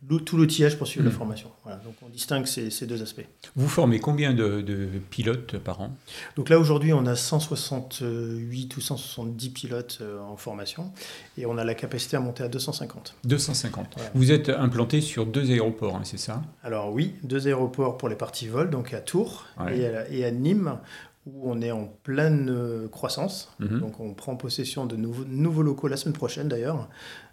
[0.07, 1.17] tout l'outillage pour suivre la mm.
[1.17, 1.51] formation.
[1.63, 3.25] Voilà, donc on distingue ces, deux aspects.
[3.55, 5.95] Vous formez combien de, pilotes par an?
[6.35, 10.91] Donc là aujourd'hui on a 168 ou 170 pilotes euh, en formation
[11.37, 13.15] et on a la capacité à monter à 250.
[13.25, 13.95] 250.
[14.15, 16.41] Vous êtes implanté sur deux aéroports, hein, c'est ça?
[16.63, 20.77] Alors oui, deux aéroports pour les parties vol, donc à Tours et, à, Nîmes
[21.25, 23.51] où on est en pleine euh, croissance.
[23.59, 23.79] Mm-hmm.
[23.79, 26.89] Donc on prend possession de nouveaux, nouveaux locaux la semaine prochaine d'ailleurs.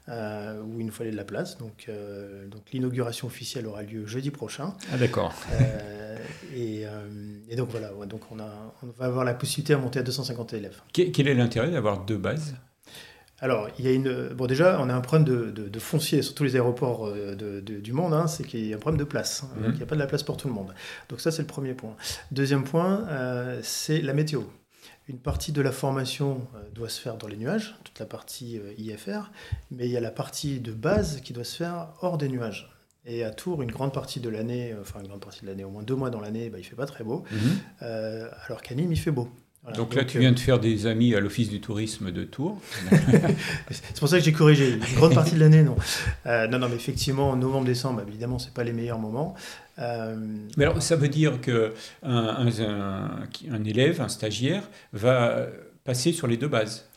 [0.08, 1.58] Euh, où il nous fallait de la place.
[1.58, 4.72] Donc, euh, donc l'inauguration officielle aura lieu jeudi prochain.
[4.90, 5.34] Ah d'accord.
[5.52, 6.16] Euh,
[6.56, 6.86] et,
[7.56, 10.80] donc voilà, donc on, a, on va avoir la possibilité de monter à 250 élèves.
[10.94, 12.54] Quel est l'intérêt d'avoir deux bases?
[13.40, 14.30] Alors, il y a une.
[14.34, 17.92] Bon, déjà, on a un problème de, de, foncier sur tous les aéroports de, du
[17.92, 19.44] monde, hein, c'est qu'il y a un problème de place.
[19.56, 19.70] Mhm.
[19.70, 20.74] il n'y a pas de la place pour tout le monde.
[21.08, 21.94] Donc, ça, c'est le premier point.
[22.32, 23.06] Deuxième point,
[23.62, 24.42] c'est la météo.
[25.08, 28.58] Une partie de la formation euh, doit se faire dans les nuages, toute la partie
[28.58, 29.30] euh, IFR,
[29.70, 32.70] mais il y a la partie de base qui doit se faire hors des nuages.
[33.06, 35.64] Et à Tours, une grande partie de l'année, euh, enfin une grande partie de l'année,
[35.64, 38.28] au moins deux mois dans l'année, bah, il fait pas très beau, mhm.
[38.46, 39.30] alors qu'à Nîmes, il fait beau.
[39.74, 42.60] Donc, là, tu viens de faire des amis à l'Office du tourisme de Tours.
[43.70, 44.74] c'est pour ça que j'ai corrigé.
[44.74, 45.76] Une grande partie de l'année, non.
[46.26, 49.34] non, non, mais effectivement, novembre-décembre, évidemment, c'est pas les meilleurs moments.
[49.76, 52.46] Mais alors, ça veut dire que un,
[53.50, 55.46] un, élève, un stagiaire, va
[55.84, 56.88] passer sur les deux bases.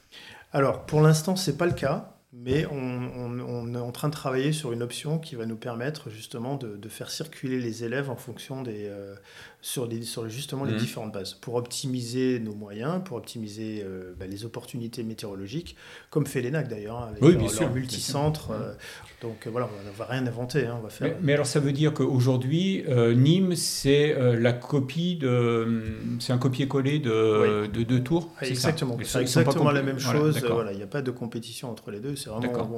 [0.53, 2.11] Alors, pour l'instant, c'est pas le cas.
[2.33, 6.55] Mais on, est en train de travailler sur une option qui va nous permettre justement
[6.55, 9.15] de, faire circuler les élèves en fonction des, euh,
[9.61, 10.77] sur, les, sur justement les mmh.
[10.77, 15.75] différentes bases, pour optimiser nos moyens, pour optimiser euh, bah, les opportunités météorologiques,
[16.09, 18.51] comme fait l'ENAC d'ailleurs, hein, avec leur, leur multicentre.
[18.51, 18.73] Euh,
[19.21, 20.65] donc voilà, on ne va rien inventer.
[20.65, 21.15] Hein, on va faire...
[21.21, 22.83] mais, alors ça veut dire qu'aujourd'hui,
[23.15, 25.83] Nîmes, c'est la copie de.
[26.19, 28.97] C'est un copier-coller de, de, deux tours Exactement.
[29.03, 30.39] C'est exactement la même chose.
[30.43, 32.15] Voilà, il n'y a pas de compétition entre les deux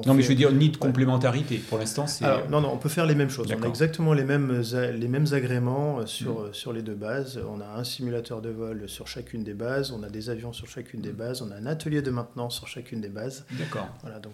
[0.05, 1.57] non, mais je veux dire, ni de complémentarité.
[1.57, 2.25] Pour l'instant, c'est.
[2.49, 3.47] Non, non, on peut faire les mêmes choses.
[3.57, 6.53] On a exactement les mêmes, les mêmes agréments euh, sur, mm.
[6.53, 7.39] sur les deux bases.
[7.49, 9.91] On a un simulateur de vol sur chacune des bases.
[9.91, 11.15] On a des avions sur chacune des mm.
[11.15, 11.41] bases.
[11.41, 13.45] On a un atelier de maintenance sur chacune des bases.
[13.57, 13.87] D'accord.
[14.01, 14.33] Voilà, donc.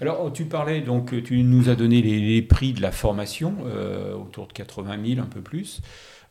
[0.00, 4.46] Alors, tu parlais donc, tu nous as donné les, prix de la formation, euh, autour
[4.46, 5.82] de 80 000, un peu plus.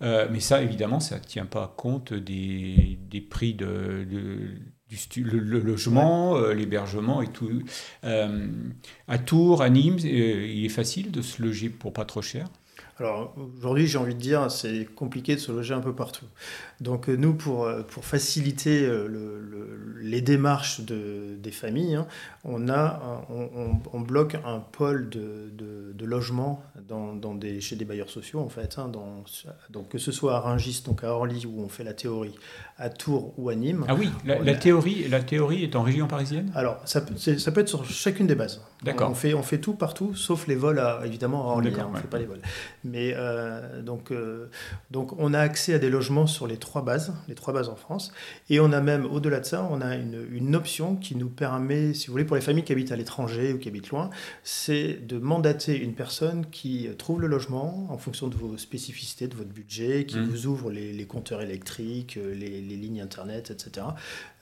[0.01, 4.05] Euh, mais ça, évidemment, ça ne tient pas compte des, des prix de
[5.17, 7.49] le, logement, euh, l'hébergement et tout.
[8.03, 8.47] Euh,
[9.07, 12.47] à Tours, à Nîmes, euh, il est facile de se loger pour pas trop cher?
[12.99, 16.25] Alors aujourd'hui, j'ai envie de dire, c'est compliqué de se loger un peu partout.
[16.81, 18.89] Donc nous, pour, pour faciliter
[20.01, 22.07] les démarches de, des familles, hein,
[22.43, 28.09] on, a, on, bloque un pôle de, de, logement dans, dans, des, chez des bailleurs
[28.09, 28.79] sociaux, en fait.
[28.79, 28.91] Hein,
[29.69, 32.35] donc que ce soit à Rungis, donc à Orly, où on fait la théorie,
[32.79, 33.83] à Tours ou à Nîmes.
[33.87, 36.49] Ah oui, la, théorie, la théorie est en région parisienne?
[36.55, 37.03] Alors, ça,
[37.37, 38.61] ça peut être sur chacune des bases.
[38.83, 39.11] D'accord.
[39.11, 41.73] On fait, on fait tout partout, sauf les vols, à, évidemment, à Orly.
[41.77, 42.41] Hein, on ne fait pas les vols.
[42.85, 44.47] Mais euh, donc, euh,
[44.91, 47.75] donc, on a accès à des logements sur les trois bases, les trois bases en
[47.75, 48.13] France.
[48.49, 51.93] Et on a même, au-delà de ça, on a une, une, option qui nous permet,
[51.93, 54.09] si vous voulez, pour les familles qui habitent à l'étranger ou qui habitent loin,
[54.43, 59.35] c'est de mandater une personne qui trouve le logement en fonction de vos spécificités, de
[59.35, 60.23] votre budget, qui mmh.
[60.23, 63.87] vous ouvre les, les compteurs électriques, les les lignes Internet, etc.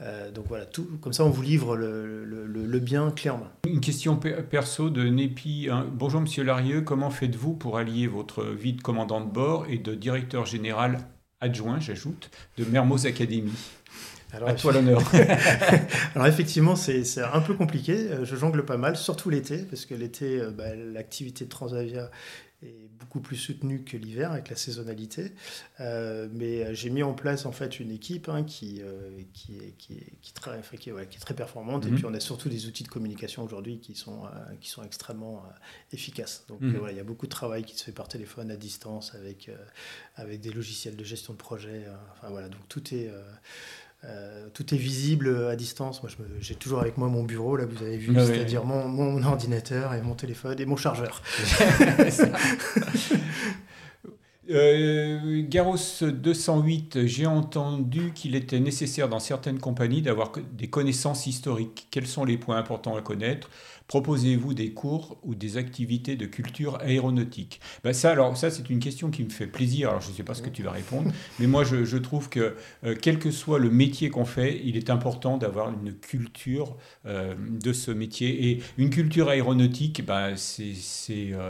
[0.02, 3.52] Euh, donc voilà, tout, comme ça on vous livre le, le, bien clé en main.
[3.68, 5.68] Une question perso de Népi.
[5.72, 5.88] Hein.
[5.92, 9.96] Bonjour Monsieur Larieux, comment faites-vous pour allier votre vie de commandant de bord et de
[9.96, 11.00] directeur général
[11.42, 13.54] adjoint, j'ajoute, de Mermoz Academy?
[14.34, 15.02] Alors, à toi l'honneur.
[16.16, 17.94] Alors effectivement, c'est un peu compliqué.
[17.94, 22.12] Euh, je jongle pas mal, surtout l'été, parce que l'été, euh, bah, l'activité de Transavia
[22.64, 25.34] est beaucoup plus soutenue que l'hiver avec la saisonnalité.
[25.80, 28.82] Euh, mais j'ai mis en place en fait une équipe hein, qui,
[29.34, 31.86] qui, est, qui, est, qui, très, qui, est, très performante.
[31.86, 31.96] Et mhm.
[31.96, 34.24] puis on a surtout des outils de communication aujourd'hui qui, sont
[34.60, 35.44] qui sont extrêmement
[35.92, 36.46] efficaces.
[36.48, 36.78] Donc mhm.
[36.78, 39.52] voilà, il y a beaucoup de travail qui se fait par téléphone à distance avec,
[40.16, 41.86] avec des logiciels de gestion de projet.
[42.14, 43.22] enfin voilà, donc tout est euh,
[44.58, 46.02] tout est visible à distance.
[46.02, 49.94] Moi, j'ai toujours avec moi mon bureau, là, vous avez vu, c'est-à-dire mon, mon, ordinateur
[49.94, 51.22] et mon téléphone et mon chargeur.
[54.50, 61.88] Euh, Garros 208, j'ai entendu qu'il était nécessaire dans certaines compagnies d'avoir des connaissances historiques.
[61.92, 63.50] Quels sont les points importants à connaître?
[63.88, 67.60] Proposez-vous des cours ou des activités de culture aéronautique?
[67.84, 69.90] Ben ça, alors, ça, c'est une question qui me fait plaisir.
[69.90, 72.56] Alors, je ne sais pas ce que tu vas répondre, mais moi, je, trouve que
[72.86, 77.36] euh, quel que soit le métier qu'on fait, il est important d'avoir une culture euh,
[77.38, 78.50] de ce métier.
[78.50, 80.74] Et une culture aéronautique, ben, c'est,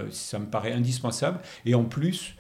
[0.10, 1.40] ça me paraît indispensable.
[1.66, 2.36] Et en plus,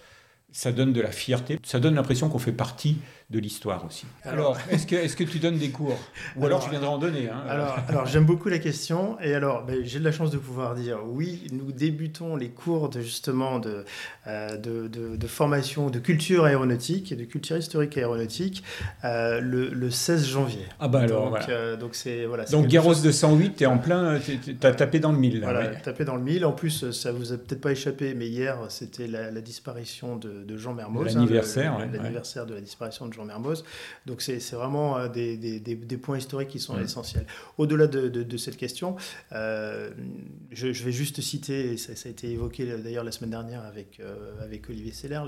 [0.52, 2.98] ça donne de la fierté, ça donne l'impression qu'on fait partie
[3.30, 4.06] de l'histoire aussi.
[4.24, 6.00] Alors, est-ce que, est que tu donnes des cours
[6.38, 9.20] Ou alors, tu viendras en donner hein, Alors, alors j'aime beaucoup la question.
[9.20, 12.88] Et alors, ben, j'ai de la chance de pouvoir dire oui, nous débutons les cours
[12.88, 13.84] de justement de,
[14.28, 18.64] euh, de, de, formation de culture aéronautique et de culture historique aéronautique
[19.04, 20.66] euh, le, le, 16 janvier.
[20.80, 22.46] Ah bah alors, donc, euh, donc c'est voilà.
[22.46, 25.42] Donc Garros de 108, tu es en plein, tu as tapé dans le mille.
[25.42, 26.46] Là, voilà, tapé dans le mille.
[26.46, 30.74] En plus, ça vous a peut-être pas échappé, mais hier, c'était la, disparition de, Jean
[30.74, 31.10] Mermoz.
[31.10, 31.78] Hein, l'anniversaire.
[31.78, 33.64] L'anniversaire de la disparition de Jean Mermoz.
[34.06, 37.26] Donc c'est vraiment euh, des, des, des, points historiques qui sont essentiels.
[37.58, 38.96] Au-delà de, de, cette question,
[39.32, 39.92] euh,
[40.52, 44.44] je, vais juste citer, et ça, a été évoqué d'ailleurs la semaine dernière avec, euh,
[44.44, 45.22] avec Olivier Seller.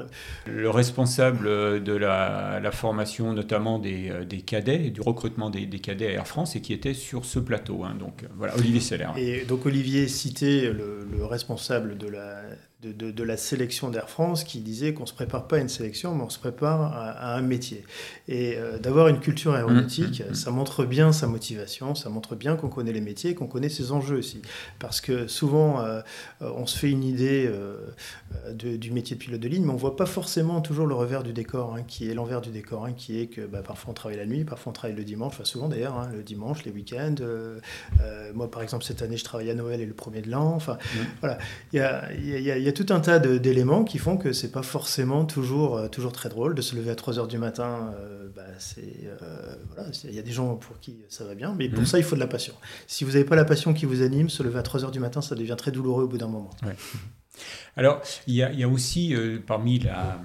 [0.45, 0.69] Le...
[0.69, 6.12] responsable de la, la, formation notamment des, des cadets et du recrutement des, cadets à
[6.12, 7.84] Air France et qui était sur ce plateau.
[7.84, 7.95] Hein.
[7.99, 9.10] donc voilà, Olivier Seller.
[9.17, 12.41] Et donc Olivier citait le, le responsable de la
[12.82, 16.15] de, la sélection d'Air France qui disait qu'on ne se prépare pas à une sélection,
[16.15, 17.84] mais on se prépare à, un métier.
[18.30, 20.36] Et euh, d'avoir une culture aéronautique, mmh, mmh, mmh.
[20.36, 23.92] ça montre bien sa motivation, ça montre bien qu'on connaît les métiers, qu'on connaît ses
[23.92, 24.42] enjeux aussi.
[24.80, 26.02] Parce que souvent, euh,
[26.39, 27.52] on se fait une idée
[28.54, 31.24] du métier de pilote de ligne, mais on ne voit pas forcément toujours le revers
[31.24, 33.94] du décor, hein, qui est l'envers du décor, hein, qui est que bah, parfois on
[33.94, 36.72] travaille la nuit, parfois on travaille le dimanche, enfin souvent d'ailleurs, hein, le dimanche, les
[36.72, 37.15] week-ends.
[38.34, 40.54] moi, par exemple, cette année, je travaille à Noël et le premier de l'an.
[40.56, 40.78] Enfin,
[41.20, 41.38] voilà.
[41.74, 44.51] Il y a, y a y a tout un tas d'éléments qui font que c'est
[44.51, 47.93] pas forcément toujours, euh, toujours très drôle de se lever à 3 heures du matin.
[47.95, 48.43] Euh, bah,
[48.77, 49.55] euh,
[50.03, 51.86] il y a des gens pour qui ça va bien, mais pour mmh.
[51.86, 52.53] ça, il faut de la passion.
[52.88, 54.99] Si vous n'avez pas la passion qui vous anime, se lever à 3 heures du
[54.99, 56.51] matin, ça devient très douloureux au bout d'un moment.
[57.77, 59.15] Alors, il y, y a, aussi,
[59.47, 60.19] parmi la,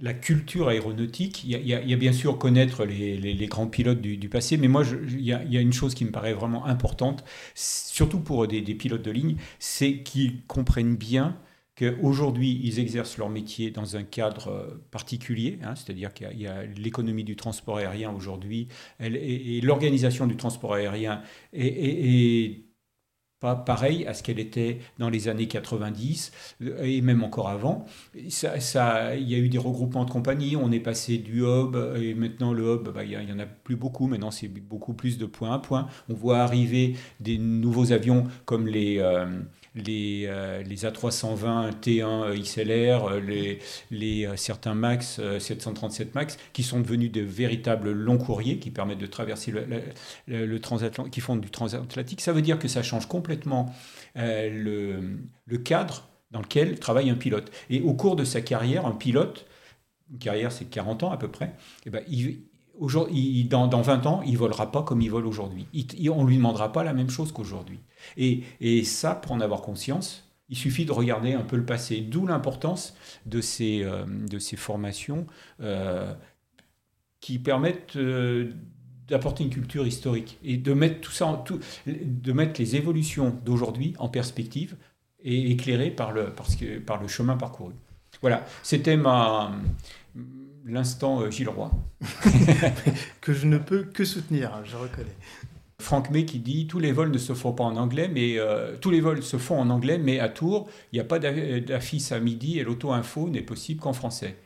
[0.00, 4.68] la culture aéronautique, il y, a, bien sûr connaître les, grands pilotes du, passé, mais
[4.68, 8.74] moi, il y, a une chose qui me paraît vraiment importante, surtout pour des, des
[8.74, 11.36] pilotes de ligne, c'est qu'ils comprennent bien
[11.76, 16.64] qu'aujourd'hui, ils exercent leur métier dans un cadre euh, particulier, hein, c'est-à-dire qu'il y a,
[16.64, 18.68] l'économie du transport aérien aujourd'hui,
[19.00, 22.64] et, l'organisation du transport aérien est,
[23.40, 26.32] pas pareil à ce qu'elle était dans les années 90
[26.62, 27.84] euh, et même encore avant.
[28.14, 32.52] Il y a eu des regroupements de compagnies, on est passé du hub et maintenant
[32.52, 35.52] le hub, bah, il n'y en a plus beaucoup, maintenant c'est beaucoup plus de point
[35.52, 35.88] à point.
[36.08, 38.98] On voit arriver des nouveaux avions comme les...
[38.98, 39.26] Euh,
[39.74, 43.58] les, euh, les A320 T1 XLR, les,
[43.90, 48.70] les, euh, certains MAX 737 euh, MAX, qui sont devenus de véritables longs courriers qui
[48.70, 49.52] permettent de traverser
[50.26, 52.20] le, transatlantique, qui font du transatlantique.
[52.20, 53.74] Ça veut dire que ça change complètement
[54.14, 55.18] le,
[55.64, 57.50] cadre dans lequel travaille un pilote.
[57.70, 59.46] Et au cours de sa carrière, un pilote,
[60.10, 61.54] une carrière c'est 40 ans à peu près,
[61.86, 62.04] eh ben,
[63.48, 65.66] dans, dans, 20 ans, il volera pas comme il vole aujourd'hui.
[66.10, 67.80] on lui demandera pas la même chose qu'aujourd'hui.
[68.16, 72.00] Et, ça, pour en avoir conscience, il suffit de regarder un peu le passé.
[72.00, 75.26] D'où l'importance de ces, euh, de ces formations
[75.60, 76.12] euh,
[77.20, 78.52] qui permettent euh,
[79.08, 83.38] d'apporter une culture historique et de mettre tout ça, en, tout, de mettre les évolutions
[83.44, 84.76] d'aujourd'hui en perspective
[85.22, 87.72] et éclairées par le, parce que, par le chemin parcouru.
[88.20, 89.52] Voilà, c'était ma
[90.66, 91.70] l'instant Gilles Roy.
[93.20, 95.16] que je ne peux que soutenir, je reconnais.
[95.84, 98.74] Franck May qui dit tous les vols ne se font pas en anglais, mais euh,
[98.80, 102.10] tous les vols se font en anglais, mais à Tours, il n'y a pas d'affiche
[102.10, 104.36] à midi et l'auto-info n'est possible qu'en français.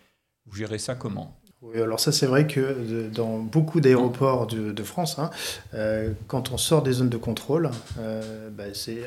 [0.47, 1.39] Vous gérez ça comment?
[1.63, 5.31] Oui, alors ça c'est vrai que dans beaucoup d'aéroports de, France, hein,
[5.75, 9.03] euh, quand on sort des zones de contrôle, bah, c'est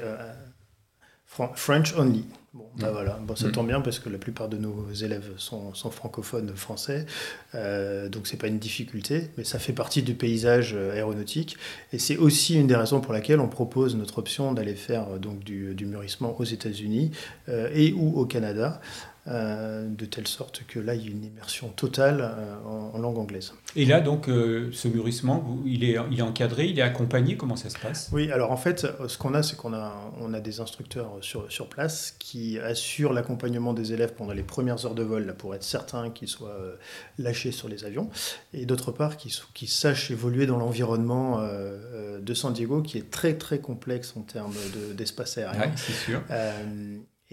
[1.26, 2.26] French only.
[2.53, 2.91] Bon, bah mm.
[2.91, 3.51] voilà, bon, ça mm.
[3.53, 7.05] tombe bien parce que la plupart de nos élèves sont, sont francophones français,
[7.55, 11.55] euh, donc c'est pas une difficulté, mais ça fait partie du paysage euh, aéronautique
[11.93, 15.17] et c'est aussi une des raisons pour laquelle on propose notre option d'aller faire euh,
[15.17, 17.11] donc du, du mûrissement aux États-Unis
[17.47, 18.81] euh, et ou au Canada.
[19.27, 23.19] Euh, de telle sorte que là, il y a une immersion totale euh, en, langue
[23.19, 23.53] anglaise.
[23.75, 27.55] Et là, donc, euh, ce mûrissement, il est, il est encadré, il est accompagné, comment
[27.55, 28.10] ça se passe?
[28.12, 31.51] Oui, alors en fait, ce qu'on a, c'est qu'on a, on a des instructeurs sur,
[31.51, 35.53] sur place qui assurent l'accompagnement des élèves pendant les premières heures de vol, là, pour
[35.53, 36.57] être certain qu'ils soient
[37.19, 38.10] lâchés sur les avions,
[38.55, 41.47] et d'autre part, qu'ils qui sachent évoluer dans l'environnement
[42.19, 44.55] de San Diego, qui est très, très complexe en termes
[44.95, 45.62] d'espace aérien.
[45.67, 46.23] Oui, c'est sûr.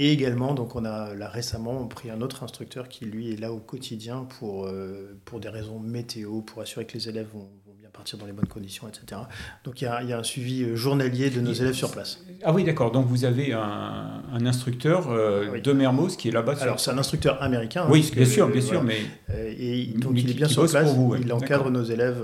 [0.00, 3.52] Et également, donc on a là récemment pris un autre instructeur qui lui est là
[3.52, 7.88] au quotidien pour, euh, pour des raisons météo, pour assurer que les élèves vont, bien
[7.92, 9.20] partir dans les bonnes conditions, etc.
[9.64, 11.90] Donc il y a, il y a un suivi euh, journalier de nos élèves sur
[11.90, 12.20] place.
[12.44, 12.92] Ah oui, d'accord.
[12.92, 16.54] Donc vous avez un, un instructeur euh, de Mermoz qui est là-bas.
[16.60, 17.88] Alors c'est un instructeur américain.
[17.90, 19.00] Oui, hein, bien sûr, bien sûr, mais
[19.36, 20.94] et donc il est bien sur place.
[20.94, 22.22] Vous, Il encadre nos élèves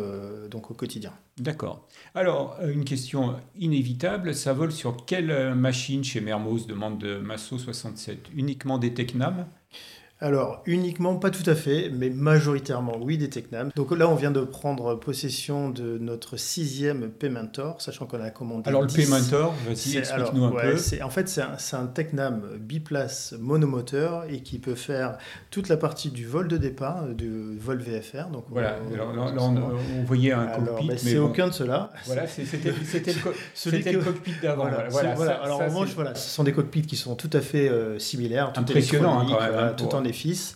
[0.55, 1.13] donc au quotidien.
[1.37, 1.89] D'accord.
[2.15, 7.19] Alors, euh, une question inévitable, ça vole sur quelle euh, machine chez Mermoz demande de
[7.19, 9.47] Masso 67 Uniquement des Tecnam?
[10.25, 13.69] Alors, uniquement, pas tout à fait, mais majoritairement, oui, des Technam.
[13.77, 18.63] Donc là, on vient de prendre possession de notre sixième Paymentor, sachant qu'on a commandé.
[18.67, 20.77] Alors, le Paymentor, vas-y, explique-nous un peu.
[21.03, 25.19] En fait, c'est un, un, Technam biplace monomoteur et qui peut faire
[25.51, 28.31] toute la partie du vol de départ, du vol VFR.
[28.33, 30.89] Donc, voilà, alors, là, on, voyait un cockpit.
[30.89, 31.93] Ben, c'est aucun de cela.
[32.07, 32.73] Voilà, c'était
[33.93, 34.71] le, cockpit d'avant.
[34.89, 37.99] Voilà, alors, en revanche, voilà, ce sont des cockpits qui sont tout à fait euh,
[37.99, 38.55] similaires.
[38.55, 39.55] Tout Impressionnant, hein, quand même.
[39.55, 40.55] Hein, tout en fils.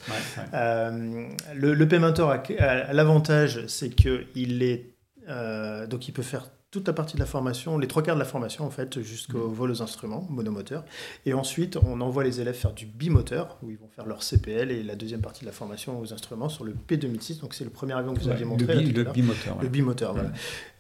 [0.55, 4.94] Euh, le, le Paymentor a, l'avantage, c'est qu'il est,
[5.29, 8.21] euh, donc il peut faire toute la partie de la formation, les trois quarts de
[8.21, 9.53] la formation en fait, jusqu'au mm.
[9.53, 10.85] vol aux instruments monomoteur.
[11.25, 14.71] Et ensuite, on envoie les élèves faire du bimoteur, où ils vont faire leur CPL
[14.71, 17.40] et la deuxième partie de la formation aux instruments sur le P2006.
[17.40, 18.75] Donc c'est le premier avion que vous aviez montré.
[18.75, 19.59] Le, bimoteur.
[19.62, 20.31] Le bimoteur, voilà.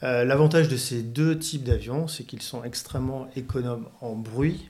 [0.02, 4.68] Euh, l'avantage de ces deux types d'avions, c'est qu'ils sont extrêmement économes en bruit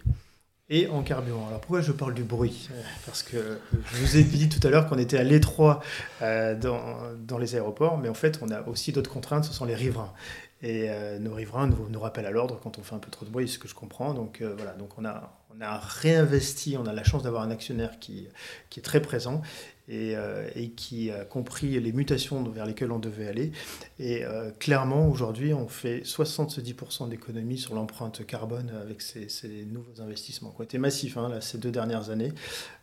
[0.70, 1.46] et en carburant.
[1.48, 2.68] Alors pourquoi je parle du bruit?
[3.06, 3.58] Parce que
[3.92, 5.80] je vous ai dit tout à l'heure qu'on était à l'étroit
[6.22, 9.64] euh, dans, dans, les aéroports, mais en fait on a aussi d'autres contraintes, ce sont
[9.64, 10.12] les riverains.
[10.60, 13.24] Et euh, nos riverains nous, nous rappellent à l'ordre quand on fait un peu trop
[13.24, 14.12] de bruit, ce que je comprends.
[14.12, 17.50] Donc euh, voilà, donc on a, on a réinvesti, on a la chance d'avoir un
[17.50, 18.28] actionnaire qui,
[18.68, 19.40] qui est très présent
[19.88, 23.52] et, euh, et, qui a compris les mutations vers lesquelles on devait aller.
[23.98, 30.00] Et euh, clairement, aujourd'hui, on fait 70% d'économies sur l'empreinte carbone avec ces, ces, nouveaux
[30.00, 32.32] investissements qui ont été massifs hein, là, ces deux dernières années.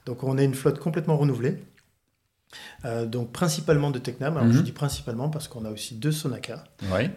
[0.06, 1.58] Donc on a une flotte complètement renouvelée.
[2.86, 4.38] Euh, donc principalement de Tecnam.
[4.38, 4.56] Alors mm -hmm.
[4.56, 6.64] je dis principalement parce qu'on a aussi deux Sonaca.
[6.92, 7.12] Ouais.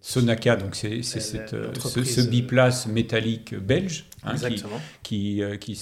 [0.00, 4.34] Sonaca, donc c'est ce, ce, biplace métallique belge hein,
[5.02, 5.78] qui, qui, qui,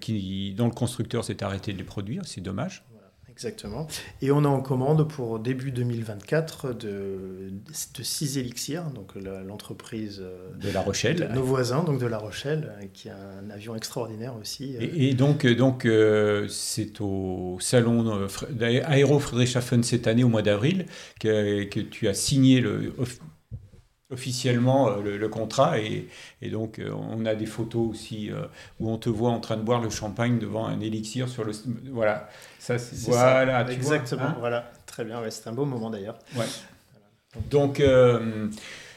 [0.00, 2.84] qui, dont le constructeur s'est arrêté de les produire, c'est dommage.
[2.90, 3.86] Voilà, exactement.
[4.20, 7.52] Et on est en commande pour début 2024 de,
[7.94, 10.24] de 6 Elixir, donc l'entreprise
[10.60, 11.28] de La Rochelle.
[11.28, 14.74] De nos voisins, donc de La Rochelle, qui a un avion extraordinaire aussi.
[14.80, 18.26] Et, et donc, donc euh, c'est au salon
[18.60, 20.86] Aéro Friedrichshafen cette année, au mois d'avril,
[21.20, 22.92] que, que tu as signé le
[24.10, 26.08] officiellement euh, le, le, contrat et,
[26.40, 28.44] et, donc euh, on a des photos aussi euh,
[28.78, 31.52] où on te voit en train de boire le champagne devant un élixir sur le
[31.90, 32.28] voilà
[32.60, 33.72] ça c'est voilà ça.
[33.72, 36.44] exactement vois, hein voilà très bien ouais, c'est un beau moment d'ailleurs ouais.
[36.44, 37.46] Voilà.
[37.50, 38.48] donc euh,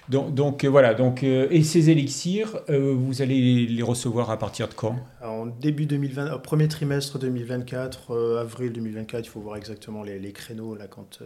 [0.10, 4.68] donc, donc voilà, donc, euh, et ces élixirs, euh, vous allez les recevoir à partir
[4.68, 4.95] de quand?
[5.22, 10.18] En début 2020, au premier trimestre 2024, euh, avril 2024, il faut voir exactement les,
[10.18, 11.20] les créneaux là, quand,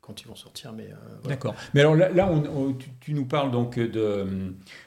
[0.00, 0.72] quand ils vont sortir.
[0.72, 0.88] Mais,
[1.22, 1.34] voilà.
[1.34, 1.54] D'accord.
[1.74, 4.26] Mais alors là, là on, on, tu, tu, nous parles donc de,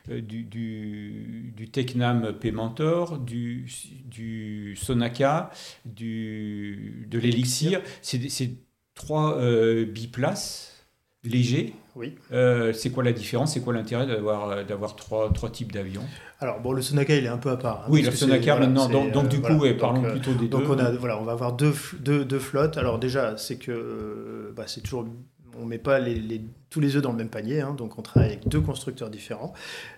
[0.08, 3.70] du, du, du Tecnam Paymentor, du,
[4.06, 5.52] du Sonaca,
[5.84, 7.82] du, de l'élixir.
[8.02, 8.52] C'est
[8.96, 9.38] trois
[9.86, 10.71] biplaces?
[11.24, 12.16] Légers oui.
[12.32, 16.04] Euh, c'est quoi la différence C'est quoi l'intérêt d'avoir d'avoir trois, trois types d'avions?
[16.40, 17.82] Alors bon, le Sonaca il est un peu à part.
[17.82, 18.88] Hein, oui, le voilà, maintenant.
[18.88, 20.70] Donc, donc, du coup, parlons donc, plutôt des donc deux.
[20.70, 22.78] On a, voilà, on va avoir deux, deux, deux flottes.
[22.78, 25.06] Alors déjà, c'est que euh, bah, c'est toujours
[25.62, 28.32] on met pas les, tous les œufs dans le même panier, hein, donc on travaille
[28.32, 29.54] avec deux constructeurs différents.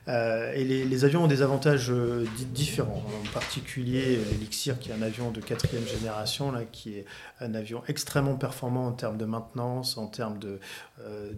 [0.07, 3.03] Euh, et les, avions ont des avantages euh, différents.
[3.21, 7.05] En particulier, l'Elixir, qui est un avion de quatrième génération, là, qui est
[7.39, 10.59] un avion extrêmement performant en termes de maintenance, en termes de,
[11.01, 11.33] euh,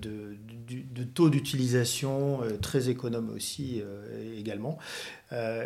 [1.13, 4.77] taux d'utilisation, euh, très économe aussi euh, également.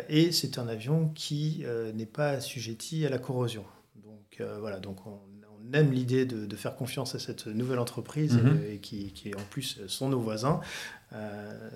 [0.08, 3.64] et c'est un avion qui n'est pas assujetti à la corrosion.
[4.02, 5.29] Donc voilà, donc on on
[5.74, 9.42] aime l'idée de, de, faire confiance à cette nouvelle entreprise et, et qui, qui, en
[9.50, 10.60] plus sont nos voisins.
[11.12, 11.70] Euh,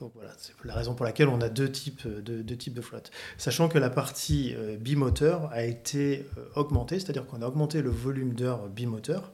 [0.00, 2.80] donc voilà, c'est la raison pour laquelle on a deux types de, deux types de
[2.80, 3.10] flottes.
[3.38, 7.90] Sachant que la partie euh, bimoteur a été euh, augmentée, c'est-à-dire qu'on a augmenté le
[7.90, 9.32] volume d'heures bimoteur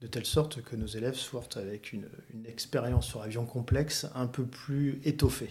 [0.00, 4.26] de telle sorte que nos élèves sortent avec une, une expérience sur avion complexe un
[4.26, 5.50] peu plus étoffée.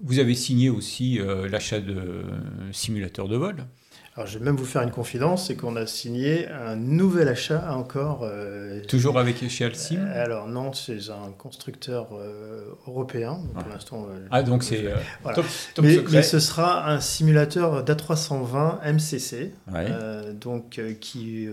[0.00, 2.24] Vous avez signé aussi euh, l'achat de
[2.70, 3.66] simulateurs de vol
[4.14, 7.72] alors, je vais même vous faire une confidence, c'est qu'on a signé un nouvel achat
[7.72, 8.20] encore.
[8.24, 13.32] Euh, Toujours avec chez Alcim euh, Alors non, c'est un constructeur euh, européen.
[13.32, 13.62] Donc ah.
[13.62, 14.06] Pour l'instant.
[14.30, 14.84] Ah donc c'est
[15.22, 15.36] voilà.
[15.36, 20.34] top, top mais, mais, ce sera un simulateur d'A320 MCC, ouais.
[20.34, 21.48] donc qui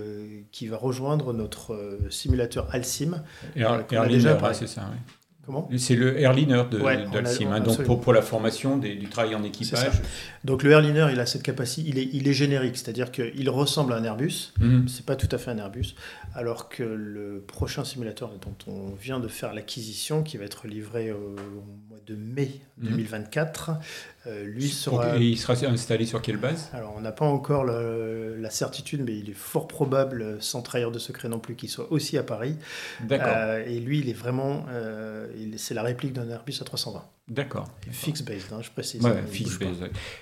[0.52, 3.24] qui va rejoindre notre simulateur Alcim.
[3.56, 4.82] Et, et déjà, ouais, c'est ça.
[4.92, 4.98] Oui.
[5.78, 9.36] C'est le airliner de, ouais, d'Alcim, hein, donc pour, pour, la formation des, du travail
[9.36, 10.02] en équipage.
[10.44, 13.94] Donc le airliner, il a cette capacité, il est, il est générique, c'est-à-dire qu'il ressemble
[13.94, 14.88] à un Airbus, mm -hmm.
[14.88, 15.96] c'est pas tout à fait un Airbus,
[16.34, 21.12] alors que le prochain simulateur dont on vient de faire l'acquisition, qui va être livré
[21.12, 21.36] au
[21.90, 22.90] mois de mai mm -hmm.
[22.90, 23.72] 2024,
[24.28, 25.18] euh, lui sera...
[25.18, 26.62] Et il sera installé sur quelle base?
[26.74, 30.90] Alors on n'a pas encore le, la certitude, mais il est fort probable, sans trahir
[30.92, 32.56] de secret non plus, qu'il soit aussi à Paris.
[33.12, 33.28] D'accord.
[33.36, 34.66] Euh, et lui, il est vraiment...
[34.72, 35.28] Euh,
[35.58, 37.04] c'est la réplique d'un Airbus A320.
[37.30, 37.68] D'accord.
[37.92, 39.04] Fixe based, hein, je précise.
[39.04, 39.24] Ouais.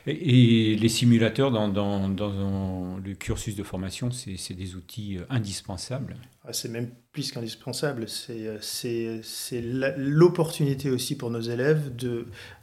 [0.08, 6.18] Et, et, les simulateurs dans, dans, dans, le cursus de formation, c'est des outils indispensables.
[6.44, 8.08] Ah, c'est même plus qu'indispensable.
[8.10, 9.64] C'est
[9.98, 11.92] l'opportunité aussi pour nos élèves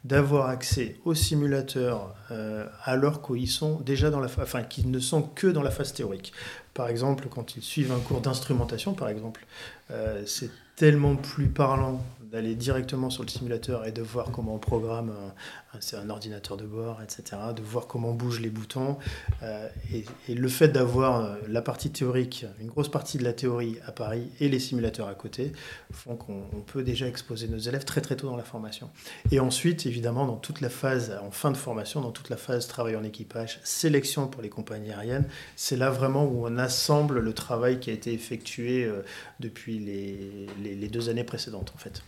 [0.03, 5.21] d'avoir accès aux simulateurs euh, alors qu'ils sont déjà dans la, enfin, qu'ils ne sont
[5.21, 6.33] que dans la phase théorique.
[6.73, 9.45] Par exemple, quand ils suivent un cours d'instrumentation, par exemple,
[9.91, 12.03] euh, c'est tellement plus parlant
[12.35, 16.65] d'aller directement sur le simulateur et de voir comment on programme un, un, ordinateur de
[16.65, 18.97] bord, etc., de voir comment bougent les boutons.
[19.41, 23.31] Euh, et, et, le fait d'avoir euh, la partie théorique, une grosse partie de la
[23.31, 25.53] théorie à Paris et les simulateurs à côté,
[25.93, 28.89] font qu'on peut déjà exposer nos élèves très très tôt dans la formation.
[29.31, 32.67] Et ensuite, évidemment, dans toute la phase, en fin de formation, dans toute la phase
[32.67, 37.31] travail en équipage, sélection pour les compagnies aériennes, c'est là vraiment où on assemble le
[37.31, 39.03] travail qui a été effectué euh,
[39.39, 42.03] depuis les, les, les deux années précédentes, en fait.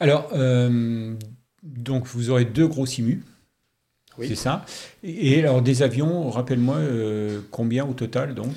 [0.00, 1.14] Alors, euh,
[1.62, 3.22] donc vous aurez deux gros simus.
[4.18, 4.64] c'est ça.
[5.02, 8.54] Et alors des avions, rappelle-moi euh, combien au total donc?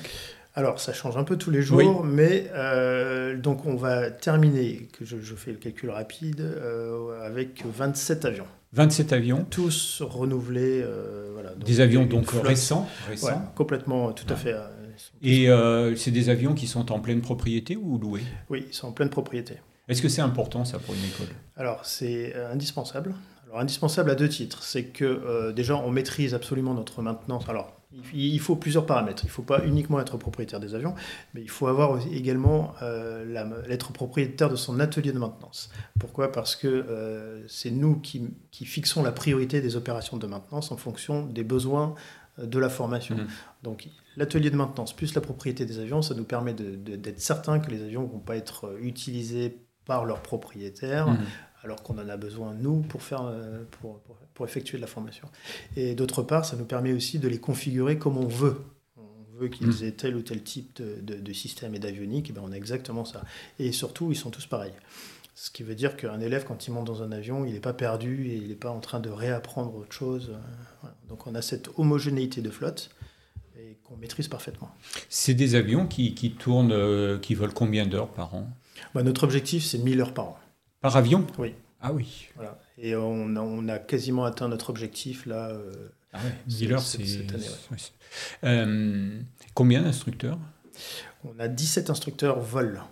[0.54, 5.02] Alors, ça change un peu tous les jours, mais euh, donc on va terminer, que
[5.02, 8.44] je, fais le calcul rapide, euh, avec 27 avions.
[8.74, 10.84] 27 avions Tous renouvelés.
[11.32, 13.50] voilà, des avions donc récents, récents.
[13.54, 14.54] Complètement, tout à fait.
[15.22, 15.48] Et
[15.96, 18.20] c'est des avions qui sont en pleine propriété ou loués?
[18.50, 19.56] Oui, ils sont en pleine propriété.
[19.88, 21.34] Est-ce que c'est important ça pour une école?
[21.56, 23.14] Alors, c'est indispensable
[23.54, 24.62] indispensable à deux titres.
[24.62, 27.48] C'est que euh, déjà, on maîtrise absolument notre maintenance.
[27.48, 27.76] Alors,
[28.14, 29.24] il faut plusieurs paramètres.
[29.24, 30.94] Il ne faut pas uniquement être propriétaire des avions,
[31.34, 35.70] mais il faut avoir également euh, être propriétaire de son atelier de maintenance.
[36.00, 36.32] Pourquoi?
[36.32, 41.26] Parce que euh, c'est nous qui, fixons la priorité des opérations de maintenance en fonction
[41.26, 41.94] des besoins
[42.42, 43.14] de la formation.
[43.14, 43.26] Mmh.
[43.62, 47.70] Donc l'atelier de maintenance plus la propriété des avions, ça nous permet d'être certain que
[47.70, 51.18] les avions ne vont pas être utilisés par leurs propriétaires, mmh
[51.64, 54.00] alors qu'on en a besoin, nous, pour, faire, euh, pour,
[54.34, 55.28] pour, effectuer de la formation.
[55.76, 58.60] Et d'autre part, ça nous permet aussi de les configurer comme on veut.
[58.96, 59.84] On veut qu'ils mm.
[59.84, 63.04] aient tel ou tel type de, de, système et d'avionique, et bien on a exactement
[63.04, 63.22] ça.
[63.58, 64.74] Et surtout, ils sont tous pareils.
[65.34, 67.72] Ce qui veut dire qu'un élève, quand il monte dans un avion, il n'est pas
[67.72, 70.32] perdu et il n'est pas en train de réapprendre autre chose.
[71.08, 72.90] Donc on a cette homogénéité de flotte
[73.56, 74.70] et qu'on maîtrise parfaitement.
[75.08, 78.46] C'est des avions qui, qui tournent, euh, qui volent combien d'heures par an?
[78.94, 80.38] Bah, Notre objectif, c'est 1000 heures par an.
[80.80, 81.26] Par avion?
[81.38, 81.54] Oui.
[81.80, 82.28] Ah oui.
[82.36, 82.58] Voilà.
[82.78, 85.48] Et on a, on a, quasiment atteint notre objectif là.
[85.48, 85.72] Euh,
[86.12, 87.46] ah ouais, 10 heures, c'est cette année.
[88.44, 89.20] Euh,
[89.54, 90.38] combien d'instructeurs?
[91.24, 92.82] On a 17 instructeurs vol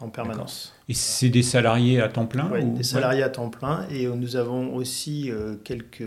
[0.00, 0.74] en permanence.
[0.88, 3.86] Et c'est des salariés à temps plein Oui, des salariés à temps plein.
[3.90, 6.06] Et nous avons aussi euh, quelques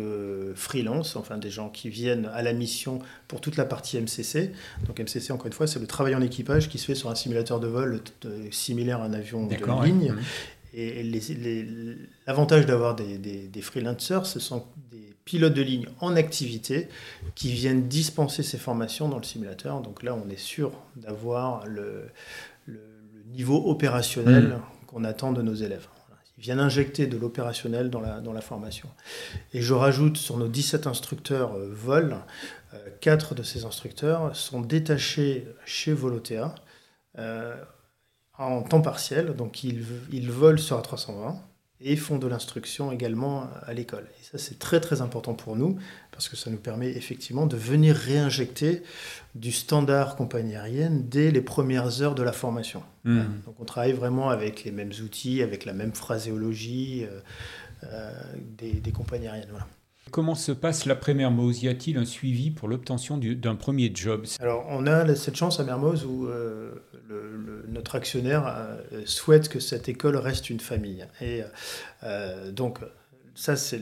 [0.55, 4.51] freelances, enfin des gens qui viennent à la mission pour toute la partie MCC.
[4.87, 7.15] Donc MCC, encore une fois, c'est le travail en équipage qui se fait sur un
[7.15, 8.01] simulateur de vol
[8.51, 10.13] similaire à un avion de ligne.
[10.13, 10.19] Mmh.
[10.73, 11.03] Et
[12.25, 16.87] l'avantage d'avoir des, des, freelancers, ce sont des pilotes de ligne en activité
[17.35, 19.81] qui viennent dispenser ces formations dans le simulateur.
[19.81, 22.09] Donc là, on est sûr d'avoir le,
[23.27, 24.85] niveau opérationnel mmh.
[24.87, 25.87] qu'on attend de nos élèves.
[26.37, 28.89] Ils viennent injecter de l'opérationnel dans la, dans la formation.
[29.53, 32.15] Et je rajoute sur nos 17 instructeurs euh, vol,
[33.01, 36.55] 4 euh, de ces instructeurs sont détachés chez Volotea.
[37.19, 37.55] Euh,
[38.39, 41.35] en temps partiel, donc ils, ils volent sur A320
[41.83, 44.05] et font de l'instruction également à l'école.
[44.19, 45.77] Et ça, c'est très très important pour nous,
[46.11, 48.83] parce que ça nous permet effectivement de venir réinjecter
[49.35, 52.83] du standard compagnie aérienne dès les premières heures de la formation.
[53.03, 53.21] Hmm.
[53.45, 57.19] Donc on travaille vraiment avec les mêmes outils, avec la même phraséologie euh,
[57.85, 58.11] euh,
[58.57, 59.49] des, des, compagnies aériennes.
[59.49, 59.67] Voilà.
[60.11, 64.25] Comment se passe l'après-Mermoz Y a-t-il un suivi pour l'obtention d'un premier job?
[64.39, 66.71] Alors, on a cette chance à Mermoz où euh,
[67.69, 71.07] notre actionnaire euh, souhaite que cette école reste une famille.
[71.21, 71.43] Et
[72.03, 72.79] euh, donc,
[73.35, 73.81] ça, c'est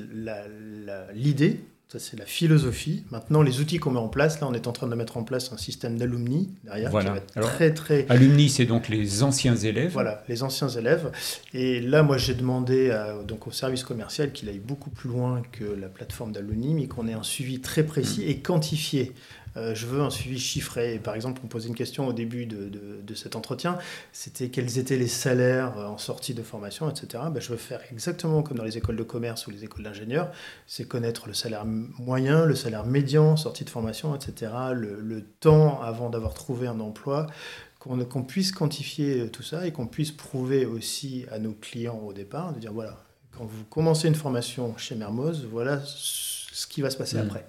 [1.13, 1.61] l'idée.
[1.91, 3.03] Ça, c'est la philosophie.
[3.09, 5.23] Maintenant, les outils qu'on met en place, là, on est en train de mettre en
[5.23, 6.91] place un système d'alumni derrière.
[6.91, 7.15] Voilà.
[7.41, 8.05] très, très...
[8.09, 9.91] Alumni, c'est donc les anciens élèves.
[9.91, 11.11] Voilà, les anciens élèves.
[11.55, 12.95] Et là, moi, j'ai demandé
[13.27, 17.07] donc au service commercial qu'il aille beaucoup plus loin que la plateforme d'alumni, mais qu'on
[17.07, 19.13] ait un suivi très précis et quantifié
[19.57, 20.99] euh, je veux un suivi chiffré.
[21.03, 23.77] par exemple, on posait une question au début de, cet entretien,
[24.13, 27.23] c'était quels étaient les salaires en sortie de formation, etc.
[27.31, 30.31] Ben, je veux faire exactement comme dans les écoles de commerce ou les écoles d'ingénieurs,
[30.67, 36.09] c'est connaître le salaire moyen, le salaire médian, sortie de formation, etc., le, temps avant
[36.09, 37.27] d'avoir trouvé un emploi,
[37.79, 42.53] qu'on puisse quantifier tout ça et qu'on puisse prouver aussi à nos clients au départ,
[42.53, 42.97] de dire, voilà,
[43.37, 47.21] quand vous commencez une formation chez Mermoz, voilà ce qui va se passer mmh.
[47.21, 47.45] après.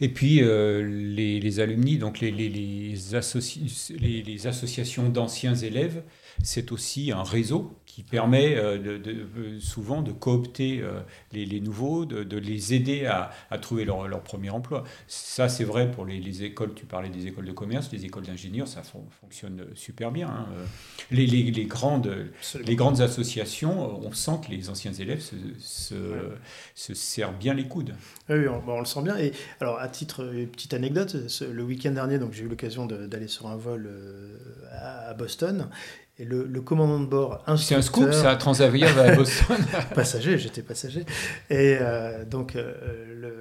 [0.00, 6.02] Et puis euh, les, les, alumni, donc les, les, les, associations d'anciens élèves,
[6.42, 11.00] c'est aussi un réseau qui permet euh, de, souvent de coopter euh,
[11.32, 14.84] les, nouveaux, de, les aider à, trouver leur, leur, premier emploi.
[15.06, 18.68] Ça, c'est vrai pour les, écoles, tu parlais des écoles de commerce, les écoles d'ingénieurs,
[18.68, 20.28] ça fonctionne super bien.
[20.28, 20.46] Hein.
[21.10, 22.30] Les, grandes,
[22.62, 25.36] les grandes associations, on sent que les anciens élèves se,
[26.74, 27.94] se, serrent bien les coudes.
[28.28, 29.16] Oui, on, le sent bien.
[29.16, 31.16] Et alors, à titre, petite anecdote,
[31.52, 34.38] le week-end dernier, donc j'ai eu l'occasion d'aller sur un vol euh,
[35.08, 35.68] à Boston
[36.18, 39.58] et le, commandant de bord C'est un scoop, ça, Transavia va à Boston.
[39.94, 41.04] passager, j'étais passager.
[41.50, 42.72] Et euh, donc, euh,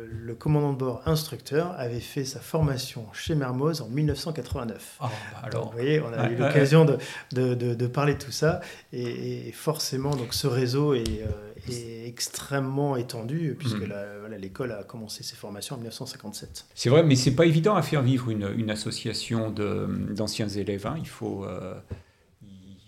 [0.10, 4.98] le, commandant de bord instructeur avait fait sa formation chez Mermoz en 1989.
[5.00, 5.68] Ah, bah alors.
[5.68, 6.98] vous voyez, on a eu l'occasion de,
[7.32, 8.60] de, de, parler de tout ça.
[8.92, 14.34] Et, forcément, donc, ce réseau est, euh, est extrêmement étendu, puisque hmm.
[14.38, 16.66] l'école a commencé ses formations en 1957.
[16.76, 20.88] C'est vrai, mais c'est pas évident à faire vivre une, une association d'anciens élèves.
[20.88, 20.96] Hein.
[21.00, 21.46] Il faut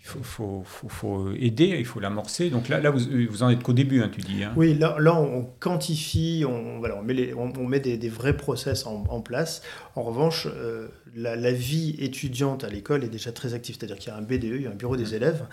[0.08, 2.50] faut, faut, aider, il faut l'amorcer.
[2.50, 4.42] Donc là, là vous, vous en êtes qu'au début, hein, tu dis.
[4.42, 4.52] Hein.
[4.56, 8.86] Oui, là, là, on quantifie, on, voilà, on met, les, on, met des, vrais process
[8.86, 9.62] en, place.
[9.96, 14.14] En revanche, euh, la, vie étudiante à l'école est déjà très active, c'est-à-dire qu'il y
[14.14, 15.14] a un BDE, il y a un bureau des mmh.
[15.14, 15.46] élèves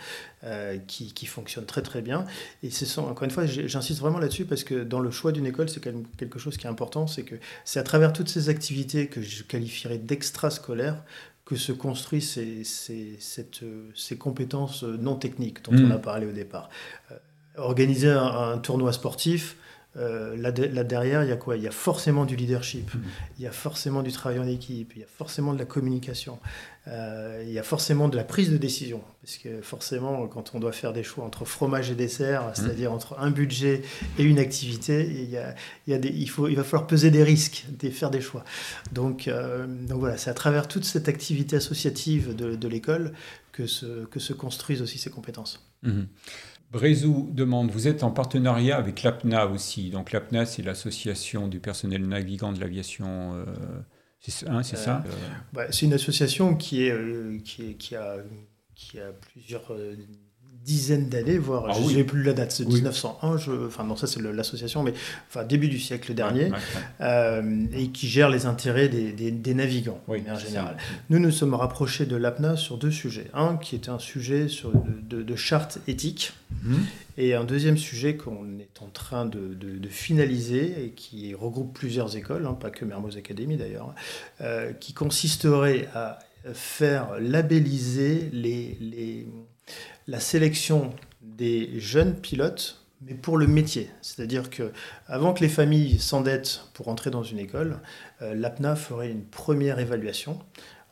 [0.43, 2.25] euh, qui, qui, fonctionne très très bien.
[2.63, 5.69] Et c'est encore une fois, j'insiste vraiment là-dessus parce que dans le choix d'une école,
[5.69, 5.81] c'est
[6.17, 7.35] quelque chose qui est important, c'est que
[7.65, 11.03] c'est à travers toutes ces activités que je qualifierais d'extrascolaires
[11.45, 15.91] que se construisent ces, ces, ces, compétences non techniques dont on mm.
[15.91, 16.69] a parlé au départ.
[17.11, 17.17] Euh,
[17.57, 19.55] organiser un, tournoi sportif,
[19.97, 21.55] euh, là, là, derrière, il y a quoi?
[21.55, 22.99] Il y a forcément du leadership, mm.
[23.37, 26.39] il y a forcément du travail en équipe, il y a forcément de la communication,
[26.87, 29.01] euh, il y a forcément de la prise de décision.
[29.21, 32.51] Parce que forcément, quand on doit faire des choix entre fromage et dessert, mm.
[32.55, 33.83] c'est-à-dire entre un budget
[34.19, 35.55] et une activité, il, y a,
[35.87, 38.21] il, y a des, il, faut, il va falloir peser des risques, et faire des
[38.21, 38.43] choix.
[38.91, 43.13] Donc, euh, donc voilà, c'est à travers toute cette activité associative de, de l'école
[43.53, 45.65] que se, que se construisent aussi ces compétences.
[45.85, 46.05] Mm-hmm.
[46.75, 49.91] Brézou demande, vous êtes en partenariat avec l'APNA aussi.
[49.91, 53.33] Donc l'APNA, c'est l'association du personnel navigant de l'aviation.
[53.35, 53.45] Euh,
[54.19, 55.09] c'est hein, ça euh,
[55.53, 58.17] bah, C'est une association qui, est, euh, qui, qui, a,
[58.75, 59.71] qui a plusieurs
[60.65, 64.07] dizaines d'années, voire ah je n'ai plus la date, c'est 1901, je, enfin non ça
[64.07, 64.93] c'est l'association, mais
[65.29, 66.51] enfin début du siècle dernier,
[67.01, 70.75] euh, et qui gère les intérêts des, des, navigants en général.
[71.11, 73.27] Nous nous sommes rapprochés de l'APNA sur deux sujets.
[73.33, 76.79] Un qui était un sujet sur, de, de, charte éthique, mhm.
[77.17, 82.17] et un deuxième sujet qu'on est en train de, de, finaliser et qui regroupe plusieurs
[82.17, 83.93] écoles, hein, pas que Mermoz Academy d'ailleurs,
[84.41, 86.19] euh, qui consisterait à
[86.53, 89.27] faire labelliser les, les
[90.07, 93.89] la sélection des jeunes pilotes, mais pour le métier.
[94.01, 94.71] C'est-à-dire que
[95.07, 97.79] avant que les familles s'endettent pour entrer dans une école,
[98.21, 100.39] euh, l'APNA ferait une première évaluation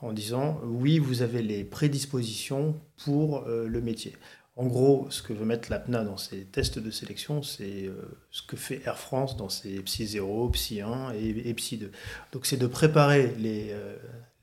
[0.02, 4.16] en disant oui, vous avez les prédispositions pour euh, le métier.
[4.56, 8.44] En gros, ce que veut mettre l'APNA dans ses tests de sélection, c'est euh, ce
[8.44, 11.92] que fait Air France dans ses PSI 0, PSI 1 et, PSI 2.
[12.34, 13.74] Donc c'est de préparer les,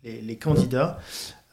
[0.02, 0.98] les candidats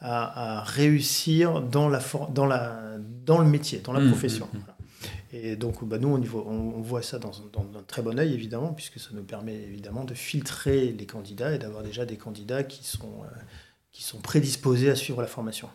[0.00, 2.00] à, réussir dans, la,
[2.32, 4.48] dans, la, dans le métier, dans la mmh, profession.
[4.52, 4.62] Mmh, mmh.
[5.32, 8.98] Et donc, bah, nous, on, on, voit ça dans, un très bon œil, évidemment, puisque
[8.98, 13.22] ça nous permet évidemment de filtrer les candidats et d'avoir déjà des candidats qui sont,
[13.24, 13.36] euh,
[13.92, 15.68] qui sont prédisposés à suivre la formation.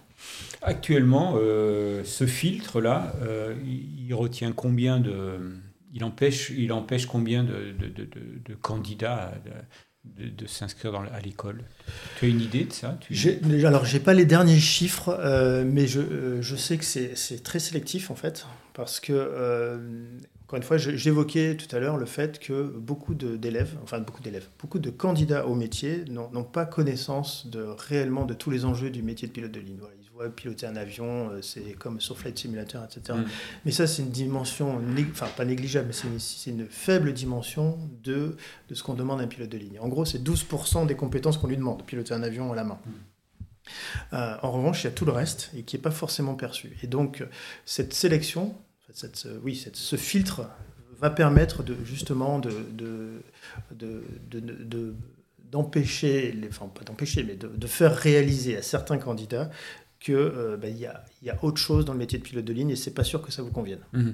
[0.64, 5.60] Actuellement, euh, ce filtre-là, euh, il, retient combien de.
[5.94, 8.08] Il empêche, il empêche combien de, de, de,
[8.44, 9.34] de candidats
[10.06, 11.64] de, s'inscrire à l'école
[12.20, 13.16] Tu as une idée de ça tu...
[13.66, 17.60] Alors, j'ai pas les derniers chiffres, euh, mais je, euh, je, sais que c'est très
[17.60, 19.78] sélectif en fait, parce que euh,
[20.46, 24.48] encore une fois, j'évoquais tout à l'heure le fait que beaucoup d'élèves, enfin beaucoup d'élèves,
[24.60, 29.02] beaucoup de candidats au métier n'ont pas connaissance de, réellement de tous les enjeux du
[29.02, 29.80] métier de pilote de ligne.
[30.14, 33.18] Voient piloter un avion, euh, c'est comme sur Flight Simulator, etc.
[33.18, 33.26] Mm.
[33.66, 38.38] Mais ça, c'est une dimension, enfin pas négligeable, mais c'est une, faible dimension de,
[38.70, 39.80] de ce qu'on demande à un pilote de ligne.
[39.80, 42.80] En gros, c'est 12% des compétences qu'on lui demande, piloter un avion à la main.
[42.86, 42.92] Mm.
[44.14, 46.78] Euh, en revanche, il y a tout le reste et qui n'est pas forcément perçu.
[46.84, 47.26] Et donc,
[47.66, 48.56] cette sélection,
[48.94, 50.44] cette, oui, cette, ce filtre
[51.00, 53.24] va permettre de, justement de, de,
[55.54, 59.50] d'empêcher, enfin pas d'empêcher, mais de, faire réaliser à certains candidats
[60.04, 62.76] qu'il euh, ben, y, a, autre chose dans le métier de pilote de ligne et
[62.76, 63.80] c'est pas sûr que ça vous convienne.
[63.94, 64.12] Mmh.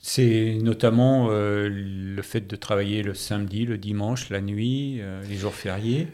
[0.00, 5.36] C'est notamment euh, le fait de travailler le samedi, le dimanche, la nuit, euh, les
[5.36, 6.08] jours fériés.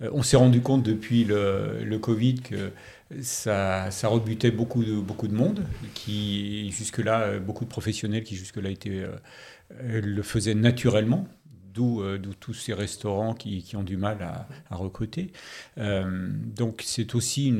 [0.00, 2.72] on s'est rendu compte depuis le, Covid que
[3.20, 8.36] ça, ça, rebutait beaucoup de, beaucoup de monde, qui jusque-là, euh, beaucoup de professionnels qui
[8.36, 11.26] jusque-là étaient, euh, le faisaient naturellement,
[11.72, 15.32] d'où euh, tous ces restaurants qui, ont du mal à, recruter.
[15.76, 17.54] donc c'est aussi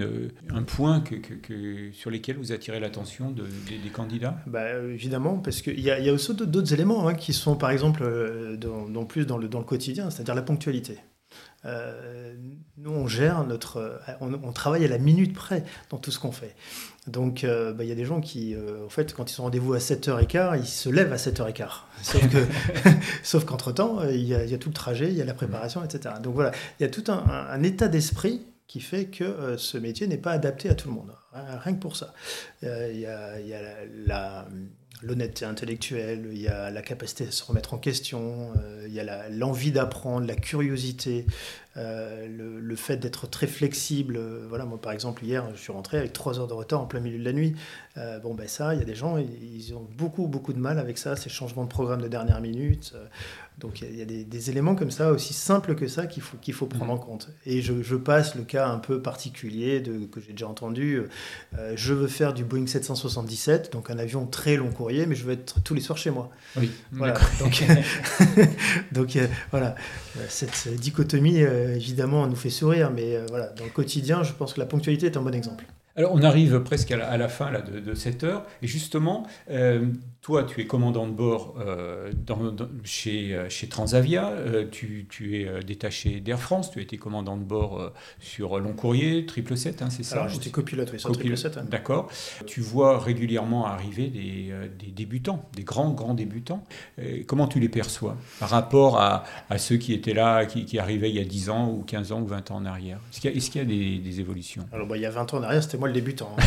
[0.48, 1.02] un point
[1.92, 4.40] sur lequel vous attirez l'attention de, des, candidats?
[4.46, 8.04] Bah, Évidemment, parce qu'il y, a, aussi d'autres éléments hein, qui sont par exemple
[8.58, 10.98] dans, plus dans le quotidien, c'est-à-dire la ponctualité.
[11.66, 12.34] Euh,
[12.78, 14.00] nous, on gère notre.
[14.20, 16.54] On, travaille à la minute près dans tout ce qu'on fait.
[17.06, 19.42] Donc, euh, bah, il y a des gens qui, euh, en fait, quand ils sont
[19.44, 21.68] rendez-vous à 7h15, ils se lèvent à 7h15.
[22.02, 22.38] Sauf, que,
[23.22, 26.14] sauf qu'entre-temps, il y, a, tout le trajet, il y a la préparation, etc.
[26.22, 30.16] Donc voilà, il y a tout un, état d'esprit qui fait que ce métier n'est
[30.16, 31.12] pas adapté à tout le monde.
[31.32, 32.14] Rien que pour ça.
[32.62, 33.61] Il y a, y a
[34.06, 34.46] la,
[35.03, 38.53] l'honnêteté intellectuelle, il y a la capacité à se remettre en question,
[38.86, 41.26] il y a l'envie d'apprendre, la curiosité,
[41.77, 44.18] le, le, fait d'être très flexible.
[44.49, 47.01] voilà, moi par exemple, hier, je suis rentré avec trois heures de retard en plein
[47.01, 47.55] milieu de la nuit.
[48.23, 50.99] bon, ben ça, il y a des gens, ils ont beaucoup, beaucoup de mal avec
[50.99, 52.95] ça, ces changements de programme de dernière minute.
[53.61, 56.55] Donc il y a, des, éléments comme ça, aussi simples que ça, qu'il faut, qu'il
[56.55, 56.91] faut prendre mm.
[56.91, 57.29] en compte.
[57.45, 61.03] Et je, passe le cas un peu particulier de, que j'ai déjà entendu.
[61.59, 65.25] Euh, je veux faire du Boeing 777, donc un avion très long courrier, mais je
[65.25, 66.31] veux être tous les soirs chez moi.
[66.57, 67.14] Oui, voilà.
[67.39, 67.62] Donc,
[68.93, 69.75] donc euh, voilà,
[70.29, 74.61] cette dichotomie, euh, évidemment, nous fait sourire, mais voilà, dans le quotidien, je pense que
[74.61, 75.64] la ponctualité est un bon exemple.
[75.97, 78.45] Alors, on arrive presque à la, fin là, de, cette heure.
[78.62, 79.26] Et justement,
[80.22, 82.12] toi, tu es commandant de bord euh,
[82.84, 87.43] chez, euh, chez, Transavia, euh, tu, es détaché d'Air France, tu as été commandant de
[87.43, 91.70] bord sur Long Courrier, 777, hein, c'est ça Alors j'étais copilote, oui, sur 777.
[91.70, 92.11] D'accord.
[92.47, 96.64] Tu vois régulièrement arriver des, débutants, des grands, grands débutants.
[97.26, 99.24] comment tu les perçois par rapport à,
[99.57, 102.26] ceux qui étaient là, qui, arrivaient il y a 10 ans ou 15 ans ou
[102.26, 102.99] 20 ans en arrière?
[103.11, 104.66] Est-ce qu'il y a, des, évolutions?
[104.72, 106.37] Alors bah, il y a 20 ans en arrière, c'était moi le débutant.
[106.39, 106.43] Hein.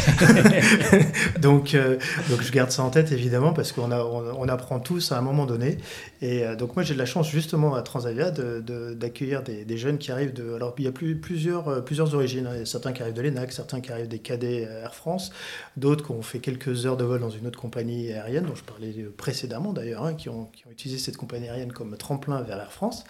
[1.41, 1.75] donc,
[2.29, 5.45] donc je garde ça en tête évidemment parce qu'on on, apprend tous à un moment
[5.45, 5.77] donné.
[6.21, 10.11] Et euh, donc moi j'ai de la chance justement à Transavia d'accueillir des, jeunes qui
[10.11, 10.53] arrivent de...
[10.53, 12.47] Alors il y a plusieurs, euh, plusieurs origines.
[12.47, 12.51] Hein.
[12.55, 15.31] Il y a certains qui arrivent de l'ENAC, certains qui arrivent des cadets Air France,
[15.77, 18.63] d'autres qui ont fait quelques heures de vol dans une autre compagnie aérienne dont je
[18.63, 23.03] parlais précédemment d'ailleurs, hein, qui, ont, utilisé cette compagnie aérienne comme tremplin vers Air France.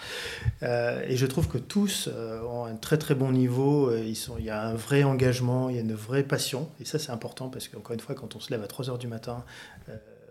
[0.62, 2.10] Euh, et je trouve que tous
[2.48, 3.94] ont un très très bon niveau.
[3.96, 6.70] Ils sont, il y a un vrai engagement, il y a une vraie passion.
[6.80, 9.00] Et ça c'est important parce qu'encore une fois quand on se lève à 3 heures
[9.00, 9.44] du matin,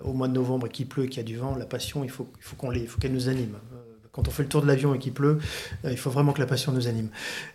[0.05, 2.11] au mois de novembre et qu'il pleut, qu'il y a du vent, la passion, il
[2.11, 3.59] faut, il faut qu'on l'ait, il faut qu'elle nous anime.
[3.72, 3.76] Euh,
[4.12, 5.39] quand on fait le tour de l'avion et qu'il pleut,
[5.85, 7.09] euh, il faut vraiment que la passion nous anime.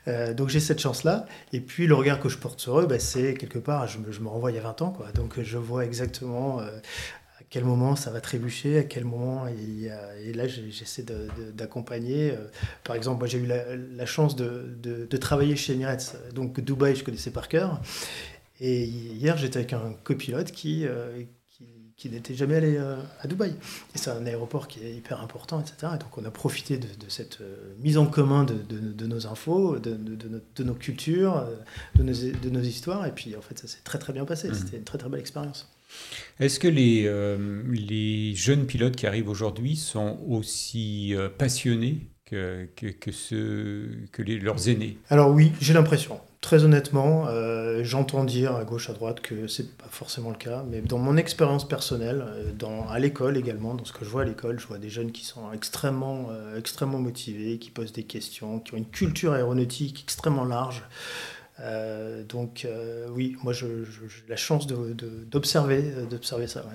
[0.07, 1.25] Euh, donc j'ai cette chance-là.
[1.53, 4.11] Et puis le regard que je porte sur eux, bah, c'est quelque part, je me,
[4.11, 4.91] je me, renvoie il y a 20 ans.
[4.91, 5.11] Quoi.
[5.13, 6.61] Donc je vois exactement
[7.49, 9.47] quel moment ça va trébucher, à quel moment.
[9.47, 11.05] Et, là, j'essaie
[11.53, 12.33] d'accompagner.
[12.83, 16.17] Par exemple, moi j'ai eu la, chance de, de, de, travailler chez Emirates.
[16.33, 17.81] Donc Dubaï, je connaissais par cœur.
[18.59, 20.85] Et hier, j'étais avec un copilote qui,
[21.97, 23.49] qui n'était jamais allé euh, à Dubaï.
[23.49, 25.93] Et c'est un aéroport qui est hyper important, etc.
[25.95, 30.63] Et donc on a profité de, cette euh, mise en commun de, nos infos, de,
[30.63, 31.55] nos cultures, euh,
[31.95, 33.07] de nos, de nos histoires.
[33.07, 34.49] Et puis en fait, ça s'est très très bien passé.
[34.49, 34.53] Mmh.
[34.53, 35.67] C'était une très très belle expérience.
[36.39, 37.09] Est-ce que les,
[37.71, 44.97] les jeunes pilotes qui arrivent aujourd'hui sont aussi passionnés que, que, ceux, que leurs aînés?
[45.09, 46.19] Alors oui, j'ai l'impression.
[46.39, 50.63] Très honnêtement, euh, j'entends dire à gauche, à droite que c'est pas forcément le cas,
[50.69, 54.21] mais dans mon expérience personnelle, euh, dans, à l'école également, dans ce que je vois
[54.21, 58.03] à l'école, je vois des jeunes qui sont extrêmement, euh, extrêmement motivés, qui posent des
[58.03, 60.83] questions, qui ont une culture aéronautique extrêmement large.
[62.29, 62.67] Donc
[63.09, 63.67] oui, moi j'ai
[64.27, 66.65] la chance d'observer de, d'observer ça,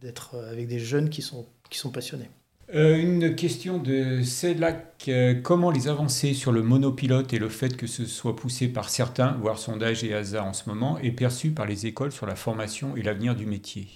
[0.00, 2.30] d'être avec des jeunes qui sont, qui sont passionnés.
[2.74, 5.10] Euh, une question de Cédlac.
[5.42, 9.32] comment les avancées sur le monopilote et le fait que ce soit poussé par certains,
[9.32, 12.96] voire sondage et hasard en ce moment, est perçu par les écoles sur la formation
[12.96, 13.88] et l'avenir du métier?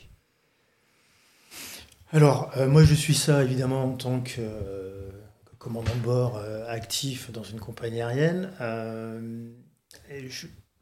[2.12, 5.10] Alors, euh, moi je suis ça évidemment en tant que, euh,
[5.58, 8.50] commandant de bord actif dans une compagnie aérienne.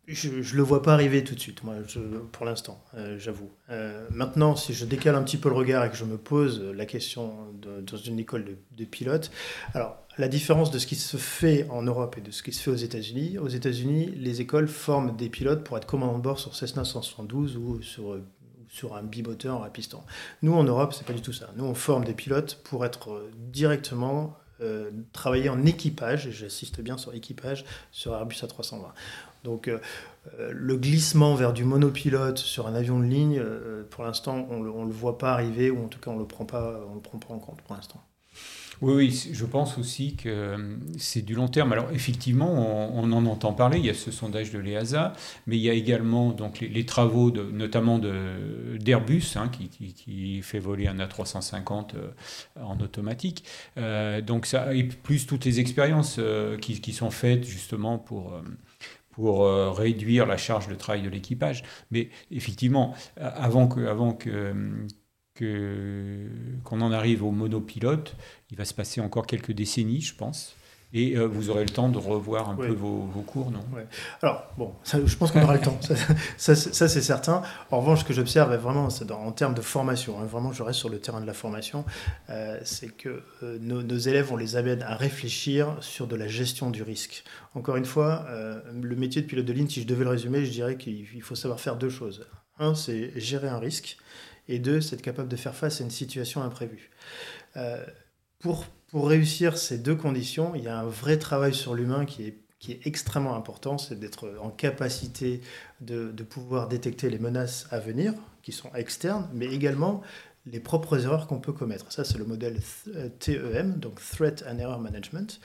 [0.07, 1.77] Je, je le vois pas arriver tout de suite, moi,
[2.33, 3.51] pour l'instant, euh, j'avoue.
[3.71, 6.63] Euh, maintenant, si je décale un petit peu le regard et que je me pose
[6.63, 9.31] la question dans une école de, pilote,
[9.73, 12.63] alors la différence de ce qui se fait en Europe et de ce qui se
[12.63, 16.39] fait aux États-Unis, aux États-Unis, les écoles forment des pilotes pour être commandant de bord
[16.39, 18.19] sur Cessna 172 ou sur
[18.69, 20.01] sur un bimoteur à piston.
[20.43, 21.49] Nous, en Europe, c'est pas du tout ça.
[21.55, 26.97] Nous, on forme des pilotes pour être directement euh, travailler en équipage, et j'insiste bien
[26.97, 28.93] sur équipage, sur Airbus A320.
[29.43, 29.79] Donc euh,
[30.39, 33.43] euh, le glissement vers du monopilote sur un avion de ligne,
[33.91, 36.27] pour l'instant, on ne le voit pas arriver, ou en tout cas, on ne le
[36.27, 38.03] prend pas en compte pour l'instant.
[38.81, 41.73] Oui, oui, je pense aussi que c'est du long terme.
[41.73, 45.13] Alors effectivement, on, en entend parler, il y a ce sondage de l'EASA,
[45.47, 50.59] mais il y a également donc, les, travaux de, notamment d'Airbus, hein, qui, qui, fait
[50.59, 51.93] voler un A350
[52.61, 53.45] en automatique.
[54.27, 56.21] donc ça, et plus toutes les expériences
[56.61, 58.41] qui, qui, sont faites justement pour
[59.15, 61.63] pour euh, réduire la charge de travail de l'équipage.
[61.91, 64.53] Mais effectivement, avant que, avant que,
[65.39, 68.17] qu'on en arrive au monopilote,
[68.51, 70.57] il va se passer encore quelques décennies, je pense.
[70.97, 73.65] Et euh, vous aurez le temps de revoir un peu vos, vos, cours, non?
[74.23, 75.77] Alors, bon, je pense qu'on aura le temps,
[76.37, 77.43] ça, ça, c'est certain.
[77.73, 80.89] En revanche, ce que j'observe vraiment, en termes de formation, hein, vraiment je reste sur
[80.89, 81.85] le terrain de la formation,
[82.31, 86.29] euh, c'est que euh, nos, nos, élèves, on les amène à réfléchir sur de la
[86.29, 87.25] gestion du risque.
[87.57, 88.27] Encore une fois,
[88.73, 91.35] le métier de pilote de ligne, si je devais le résumer, je dirais qu'il faut
[91.35, 92.27] savoir faire deux choses.
[92.59, 93.97] Un, c'est gérer un risque,
[94.49, 96.91] et deux, c'est être capable de faire face à une situation imprévue.
[98.39, 102.25] pour, pour réussir ces deux conditions, il y a un vrai travail sur l'humain qui
[102.25, 105.43] est qui est extrêmement important, c'est d'être en capacité
[105.83, 110.01] de, de, pouvoir détecter les menaces à venir, qui sont externes, mais également
[110.47, 111.93] les propres erreurs qu'on peut commettre.
[111.93, 112.59] Ça, c'est le modèle
[113.19, 115.41] TEM, donc Threat and Error Management.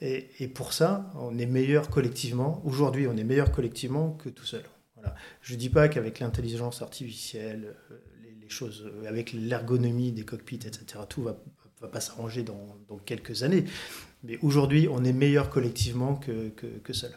[0.00, 2.62] Et, et pour ça, on est meilleur collectivement.
[2.64, 4.64] Aujourd'hui, on est meilleur collectivement que tout seul.
[4.96, 5.14] Voilà.
[5.42, 7.96] Je ne dis pas qu'avec l'intelligence artificielle, euh,
[8.52, 11.36] choses, euh, avec l'ergonomie des cockpits, etc., tout va,
[11.80, 13.64] va pas s'arranger dans, dans, quelques années.
[14.22, 17.12] Mais aujourd'hui, on est meilleur collectivement que, que, que seul.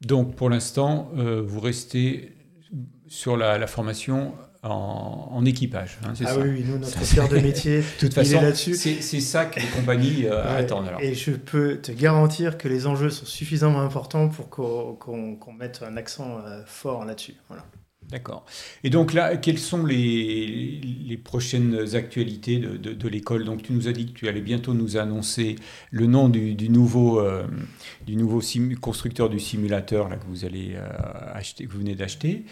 [0.00, 2.32] Donc, pour l'instant, euh, vous restez
[3.08, 5.98] sur la, la formation en, en, équipage.
[6.02, 8.74] Hein, ah ça oui, nous, notre cœur de métier, toute façon, là-dessus.
[8.74, 10.88] C'est ça que les compagnies euh, ouais, attendent.
[10.88, 11.00] Alors.
[11.00, 15.56] Et je peux te garantir que les enjeux sont suffisamment importants pour qu'on qu qu
[15.56, 17.34] mette un accent euh, fort là-dessus.
[17.48, 17.64] Voilà.
[18.10, 18.44] D'accord.
[18.84, 23.44] Et donc là, quelles sont les, prochaines actualités de, l'école?
[23.44, 25.56] Donc tu nous as dit que tu allais bientôt nous annoncer
[25.90, 27.44] le nom du, nouveau, euh,
[28.06, 28.40] du nouveau
[28.80, 30.88] constructeur du simulateur là, que vous allez euh,
[31.34, 32.44] acheter, que vous venez d'acheter.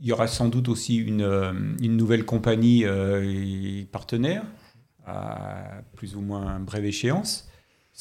[0.00, 4.44] Il y aura sans doute aussi une, euh, nouvelle compagnie euh, partenaire
[5.06, 7.49] à plus ou moins brève échéance.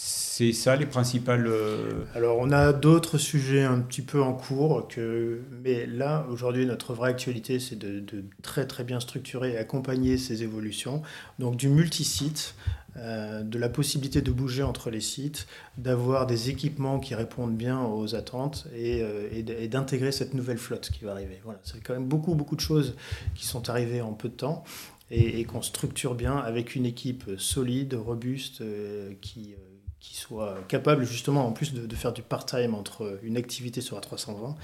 [0.01, 1.47] C'est ça les principales.
[1.47, 2.05] Euh...
[2.15, 5.41] Alors on a d'autres sujets un petit peu en cours, que...
[5.61, 10.17] mais là aujourd'hui notre vraie actualité c'est de, de, très très bien structurer et accompagner
[10.17, 11.01] ces évolutions.
[11.39, 12.55] Donc du multisite,
[12.95, 15.45] euh, de la possibilité de bouger entre les sites,
[15.77, 20.89] d'avoir des équipements qui répondent bien aux attentes et, euh, et d'intégrer cette nouvelle flotte
[20.89, 21.41] qui va arriver.
[21.43, 22.95] Voilà, c'est quand même beaucoup beaucoup de choses
[23.35, 24.63] qui sont arrivées en peu de temps
[25.11, 29.55] et, qu'on structure bien avec une équipe solide, robuste, euh, qui
[29.99, 34.55] qui soit capable justement en plus de, faire du part-time entre une activité sur A320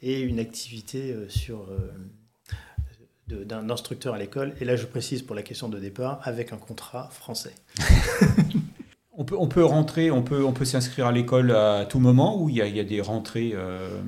[0.00, 1.92] et une activité sur euh,
[3.44, 4.54] d'un instructeur à l'école.
[4.60, 7.54] Et là, je précise pour la question de départ, avec un contrat français.
[9.12, 12.80] on, peut, rentrer, on peut, s'inscrire à l'école à tout moment ou il y y
[12.80, 14.00] a des rentrées euh,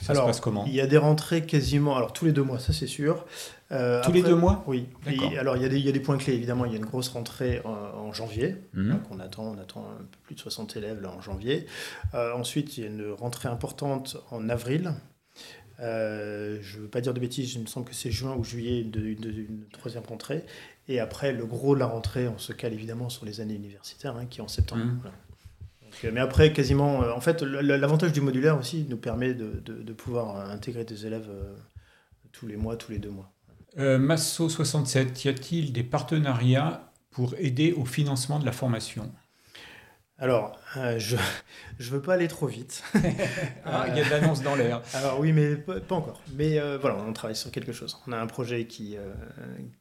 [0.00, 2.42] ça alors, se passe comment Il y a des rentrées quasiment, alors tous les deux
[2.42, 3.24] mois, ça c'est sûr.
[3.72, 4.86] Euh, Tous après, les deux mois Oui.
[5.06, 6.64] Et, alors il y, a des, il y, a des points clés, évidemment.
[6.64, 8.56] Il y a une grosse rentrée en, en janvier.
[8.74, 8.94] Mmh.
[9.10, 11.66] on, attend, on attend un peu plus de 60 élèves là, en janvier.
[12.14, 14.92] Euh, ensuite, il y a une rentrée importante en avril.
[15.80, 18.44] Euh, je ne veux pas dire de bêtises, il me semble que c'est juin ou
[18.44, 20.44] juillet une, une, une, troisième rentrée.
[20.86, 24.16] Et après, le gros de la rentrée, on se cale évidemment sur les années universitaires,
[24.16, 24.84] hein, qui est en septembre.
[24.84, 24.90] Mhm.
[24.92, 25.00] Mmh.
[25.00, 25.16] Voilà.
[26.02, 30.50] Donc, mais après, quasiment, en fait, l'avantage du modulaire aussi nous permet de, de, pouvoir
[30.50, 31.54] intégrer des élèves euh,
[32.32, 33.32] tous les mois, tous les deux mois.
[33.78, 39.10] Euh, Masso 67, y a-t-il des partenariats pour aider au financement de la formation?
[40.16, 41.16] Alors, euh, je
[41.80, 42.84] ne veux pas aller trop vite.
[43.64, 44.80] ah, il y a de l'annonce dans l'air.
[44.94, 46.22] Alors oui, mais pas, pas encore.
[46.34, 47.98] Mais euh, voilà, on travaille sur quelque chose.
[48.06, 49.12] On a un projet qui, euh,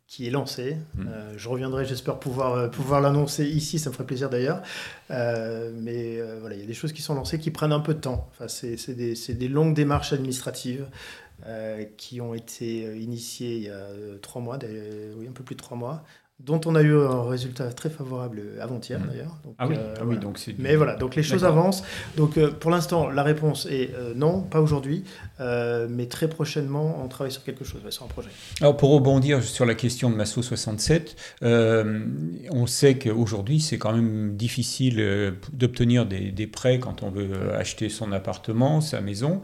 [0.08, 0.78] qui est lancé.
[0.96, 1.04] Hmm.
[1.04, 1.12] Mmh.
[1.38, 4.64] je reviendrai, j'espère pouvoir, pouvoir l'annoncer ici, ça me ferait plaisir d'ailleurs.
[5.10, 8.00] mais voilà, il y a des choses qui sont lancées qui prennent un peu de
[8.00, 8.30] temps.
[8.32, 10.88] Enfin, c'est des, des longues démarches administratives.
[11.46, 13.88] Euh, qui ont été initiées il y a
[14.22, 14.58] trois mois,
[15.18, 16.06] oui, un peu plus de trois mois,
[16.46, 19.08] dont on a eu un résultat très favorable avant-hier mmh.
[19.08, 19.38] d'ailleurs.
[19.58, 20.58] Ah oui, euh, ah oui donc c'est.
[20.60, 21.84] Mais voilà, donc les choses avancent.
[22.18, 25.06] Donc euh, pour l'instant, la réponse est euh, non, pas aujourd'hui,
[25.40, 28.30] mais très prochainement, on travaille sur quelque chose, sur un projet.
[28.62, 32.06] Alors pour rebondir sur la question de Masso 67, euh,
[32.52, 37.90] on sait qu'aujourd'hui c'est quand même difficile d'obtenir des, des, prêts quand on veut acheter
[37.90, 39.42] son appartement, sa maison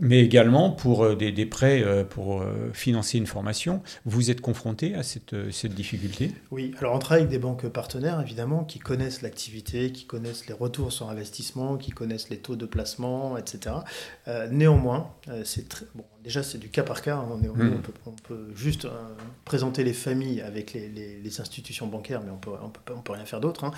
[0.00, 3.82] mais également pour euh, des, prêts euh, pour euh, financer une formation.
[4.04, 5.34] Vous êtes confronté à cette,
[5.66, 6.32] difficulté?
[6.50, 10.54] Oui, alors on travaille avec des banques partenaires, évidemment, qui connaissent l'activité, qui connaissent les
[10.54, 13.76] retours sur investissement, qui connaissent les taux de placement, etc.
[14.50, 15.10] Néanmoins,
[15.44, 15.86] c'est très...
[15.94, 17.74] Bon, déjà c'est du cas par cas, on, est, mmh.
[17.74, 18.90] on, peut, on peut, juste euh,
[19.44, 23.00] présenter les familles avec les, les, les, institutions bancaires, mais on peut, on peut, on
[23.00, 23.64] peut rien faire d'autre.
[23.64, 23.72] Hein.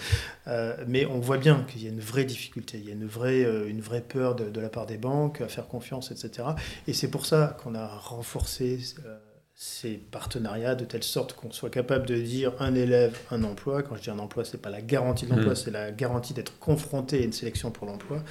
[0.49, 3.07] Euh, mais on voit bien qu'il y a une vraie difficulté, il y a une
[3.07, 6.49] vraie, euh, une vraie peur de, de, la part des banques à faire confiance, etc.
[6.87, 9.19] Et c'est pour ça qu'on a renforcé euh,
[9.55, 13.83] ces partenariats de telle sorte qu'on soit capable de dire un élève, un emploi.
[13.83, 15.57] Quand je dis un emploi, c'est pas la garantie de l'emploi, mmh.
[15.57, 18.23] c'est la garantie d'être confronté à une sélection pour l'emploi.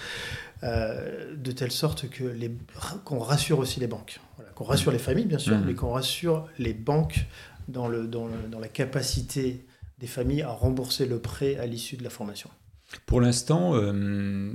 [0.64, 2.52] Euh, de telle sorte que les
[3.04, 5.64] qu'on rassure aussi les banques, voilà, qu'on rassure les familles bien sûr, mmh.
[5.66, 7.26] mais qu'on rassure les banques
[7.68, 9.66] dans, le, dans, le, dans la capacité
[9.98, 12.52] des familles à rembourser le prêt à l'issue de la formation.
[13.08, 14.54] Pour l'instant, il euh,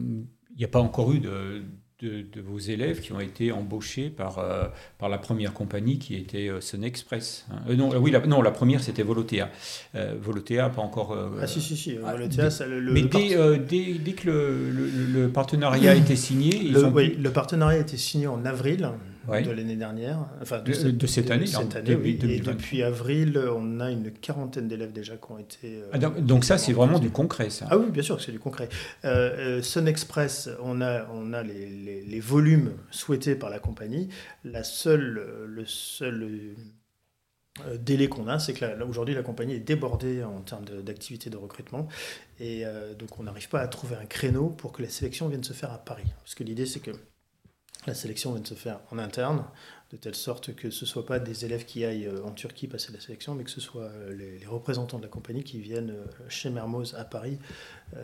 [0.56, 1.64] n'y a pas encore eu de,
[2.00, 4.64] de, de, vos élèves qui ont été embauchés par, euh,
[4.98, 7.46] par la première compagnie qui était euh, Sun Express.
[7.50, 7.56] Hein.
[7.70, 9.50] Euh, non, oui, la, non, la première c'était Volotea.
[9.94, 11.16] Volotea, pas encore.
[11.40, 11.96] Ah, si, si, si.
[12.04, 13.58] Ah, Volotea, dès, le, mais le dès, part...
[13.66, 14.70] dès, dès, que le,
[15.12, 16.54] le partenariat a été signé.
[16.56, 16.92] Ils ont...
[16.92, 18.90] Oui, le partenariat a été signé en avril.
[19.28, 22.18] De l'année dernière, enfin de, cette, année, cette année oui.
[22.22, 25.80] Et depuis avril, on a une quarantaine d'élèves déjà qui ont été.
[25.92, 27.66] Ah, donc, ça, c'est vraiment du concret, ça.
[27.70, 28.68] Ah oui, bien sûr que c'est du concret.
[29.62, 34.08] Sun Express, on a, on a les, les, volumes souhaités par la compagnie.
[34.44, 36.54] La seule, le seul
[37.64, 41.30] euh, délai qu'on a, c'est que là, aujourd'hui la compagnie est débordée en termes d'activité
[41.30, 41.88] de, recrutement
[42.38, 45.44] et euh, donc on n'arrive pas à trouver un créneau pour que la sélection vienne
[45.44, 46.04] se faire à Paris.
[46.22, 46.90] Parce que l'idée c'est que
[47.86, 49.44] la sélection vienne se faire en interne,
[49.92, 52.66] de telle sorte que ce ne soit pas des élèves qui aillent euh, en Turquie
[52.66, 55.94] passer la sélection, mais que ce soit les, représentants de la compagnie qui viennent
[56.28, 57.38] chez Mermoz à Paris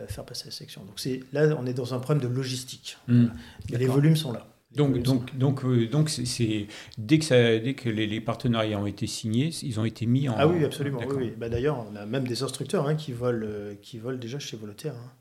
[0.07, 0.83] faire passer la sélection.
[0.85, 1.01] Donc
[1.33, 2.97] là on est dans un problème de logistique.
[3.07, 3.27] Mmh.
[3.69, 4.47] les volumes sont là.
[4.75, 6.67] Donc, donc, donc, euh, donc c'est,
[6.97, 10.35] dès que, ça, dès que les, partenariats ont été signés, ils ont été mis en.
[10.37, 10.99] Ah oui, absolument.
[11.15, 14.39] Oui, Bah, d'ailleurs, on a même des instructeurs hein, qui, volent, euh, qui volent déjà
[14.39, 14.95] chez Voltaire.
[14.95, 15.11] Hein.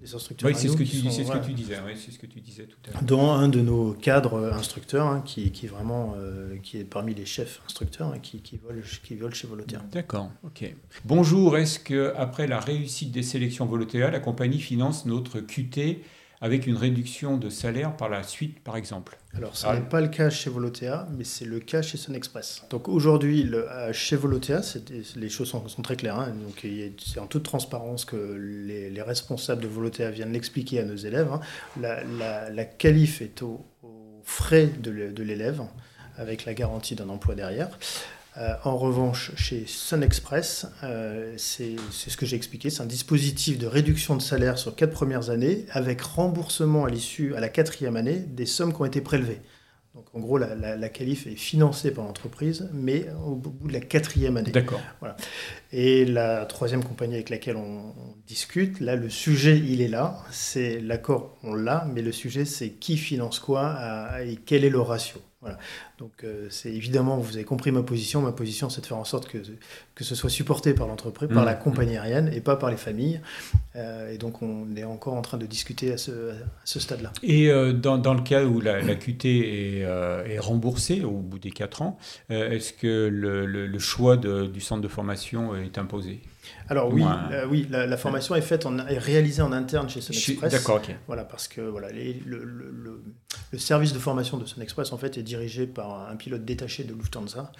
[0.00, 0.48] Des instructeurs.
[0.48, 1.76] Oui, c'est ce, que tu, c'est ce que tu disais.
[1.96, 3.02] C'est ce que tu disais tout à l'heure.
[3.02, 6.14] Dont un de nos cadres euh, instructeurs, hein, qui, qui, est vraiment,
[6.62, 9.82] qui est parmi les chefs instructeurs, qui, qui, vole, qui vole chez Voltaire.
[9.90, 10.30] D'accord.
[10.44, 10.72] Ok.
[11.04, 11.58] Bonjour.
[11.58, 16.00] Est-ce que après la réussite des sélections Voltaire, la compagnie finance notre QT
[16.40, 20.08] avec une réduction de salaire par la suite, par exemple Alors, ce n'est pas le
[20.08, 22.62] cas chez Volotea, mais c'est le cas chez Sun Express.
[22.70, 24.60] Donc aujourd'hui, euh, chez Volotea,
[25.16, 26.18] les choses sont, très claires.
[26.18, 26.32] Hein.
[26.44, 26.66] donc
[26.98, 31.30] c'est en toute transparence que les, responsables de Volotea viennent l'expliquer à nos élèves.
[31.32, 31.40] Hein.
[31.80, 32.02] La,
[32.50, 33.64] la, qualif est aux
[34.24, 35.62] frais de l'élève,
[36.16, 37.70] avec la garantie d'un emploi derrière.
[38.38, 43.58] Euh, en revanche, chez Sun Express, euh, c'est ce que j'ai expliqué, c'est un dispositif
[43.58, 47.96] de réduction de salaire sur quatre premières années, avec remboursement à l'issue, à la quatrième
[47.96, 49.40] année, des sommes qui ont été prélevées.
[49.94, 53.80] Donc en gros, la, la, qualif est financée par l'entreprise, mais au bout de la
[53.80, 54.52] quatrième année.
[54.52, 54.80] D'accord.
[55.00, 55.16] Voilà.
[55.72, 57.94] Et la troisième compagnie avec laquelle on,
[58.28, 60.22] discute, là, le sujet, il est là.
[60.30, 64.80] C'est l'accord, on l'a, mais le sujet, c'est qui finance quoi et quel est le
[64.80, 65.18] ratio.
[65.40, 65.56] Voilà.
[65.98, 68.20] Donc euh, c'est évidemment, vous avez compris ma position.
[68.20, 69.38] Ma position, c'est de faire en sorte que,
[69.94, 71.46] que ce soit supporté par l'entreprise, par mmh.
[71.46, 73.20] la compagnie aérienne et pas par les familles.
[73.76, 76.34] Euh, et donc on est encore en train de discuter à ce, à
[76.64, 77.12] ce stade-là.
[77.22, 81.38] Et euh, dans, dans, le cas où la, la QT est, est, remboursée au bout
[81.38, 81.98] des 4 ans,
[82.30, 86.20] est-ce que le, le, choix de, du centre de formation est imposé?
[86.68, 87.02] Alors oui,
[87.50, 90.52] oui la, formation est faite, en, est réalisée en interne chez Sun Express.
[90.52, 90.94] D'accord, ok.
[91.06, 93.02] Voilà, parce que voilà, le, le,
[93.52, 96.84] le, service de formation de Sun Express en fait est dirigé par un pilote détaché
[96.84, 97.52] de Lufthansa.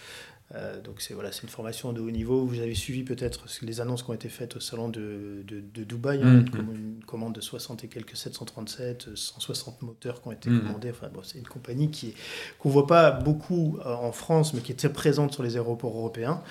[0.55, 2.47] Euh, donc c'est voilà, c'est une formation de haut niveau.
[2.47, 6.23] Vous avez suivi peut-être les annonces qui ont été faites au salon de, de, Dubaï,
[6.23, 6.75] hein, mm-hmm.
[6.75, 10.61] une, commande de 60 et quelques 737, 160 moteurs qui ont été mm-hmm.
[10.61, 10.91] commandés.
[10.91, 12.15] Enfin, bon, c'est une compagnie qui
[12.59, 15.95] qu'on voit pas beaucoup euh, en France, mais qui est très présente sur les aéroports
[15.95, 16.43] européens.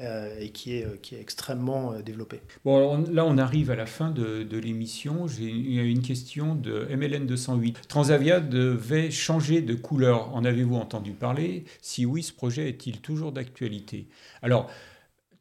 [0.00, 2.40] Euh, et qui est, qui est extrêmement développée.
[2.64, 5.28] Bon, là, on arrive à la fin de, de l'émission.
[5.28, 7.86] J'ai une question de MLN 208.
[7.86, 10.34] Transavia devait changer de couleur.
[10.34, 11.64] En avez-vous entendu parler?
[11.80, 14.08] Si oui, ce projet est-il toujours d'actualité?
[14.42, 14.68] Alors,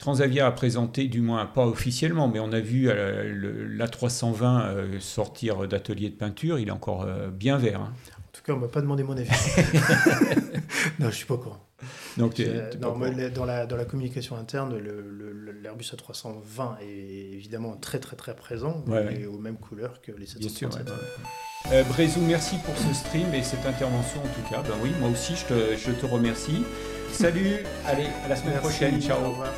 [0.03, 5.65] Transavia a présenté, du moins pas officiellement, mais on a vu euh, l'A320 euh, sortir
[5.65, 7.79] d'atelier de peinture, il est encore euh, bien vert.
[7.79, 7.93] Hein.
[8.17, 9.29] En tout cas, on ne m'a pas demandé mon avis.
[10.99, 11.65] non, je ne suis pas au courant.
[12.17, 12.41] Donc,
[12.79, 14.77] dans, la, dans la communication interne,
[15.61, 20.87] l'Airbus A320 est évidemment très très très présent, et aux mêmes couleurs que les 737.
[21.71, 24.61] Euh, Brézou, merci pour ce stream et cette intervention en tout cas.
[24.63, 26.63] Ben oui, moi aussi je te, je te remercie.
[27.11, 29.01] Salut, allez, à la semaine prochaine.
[29.01, 29.23] Ciao.
[29.23, 29.49] Au revoir.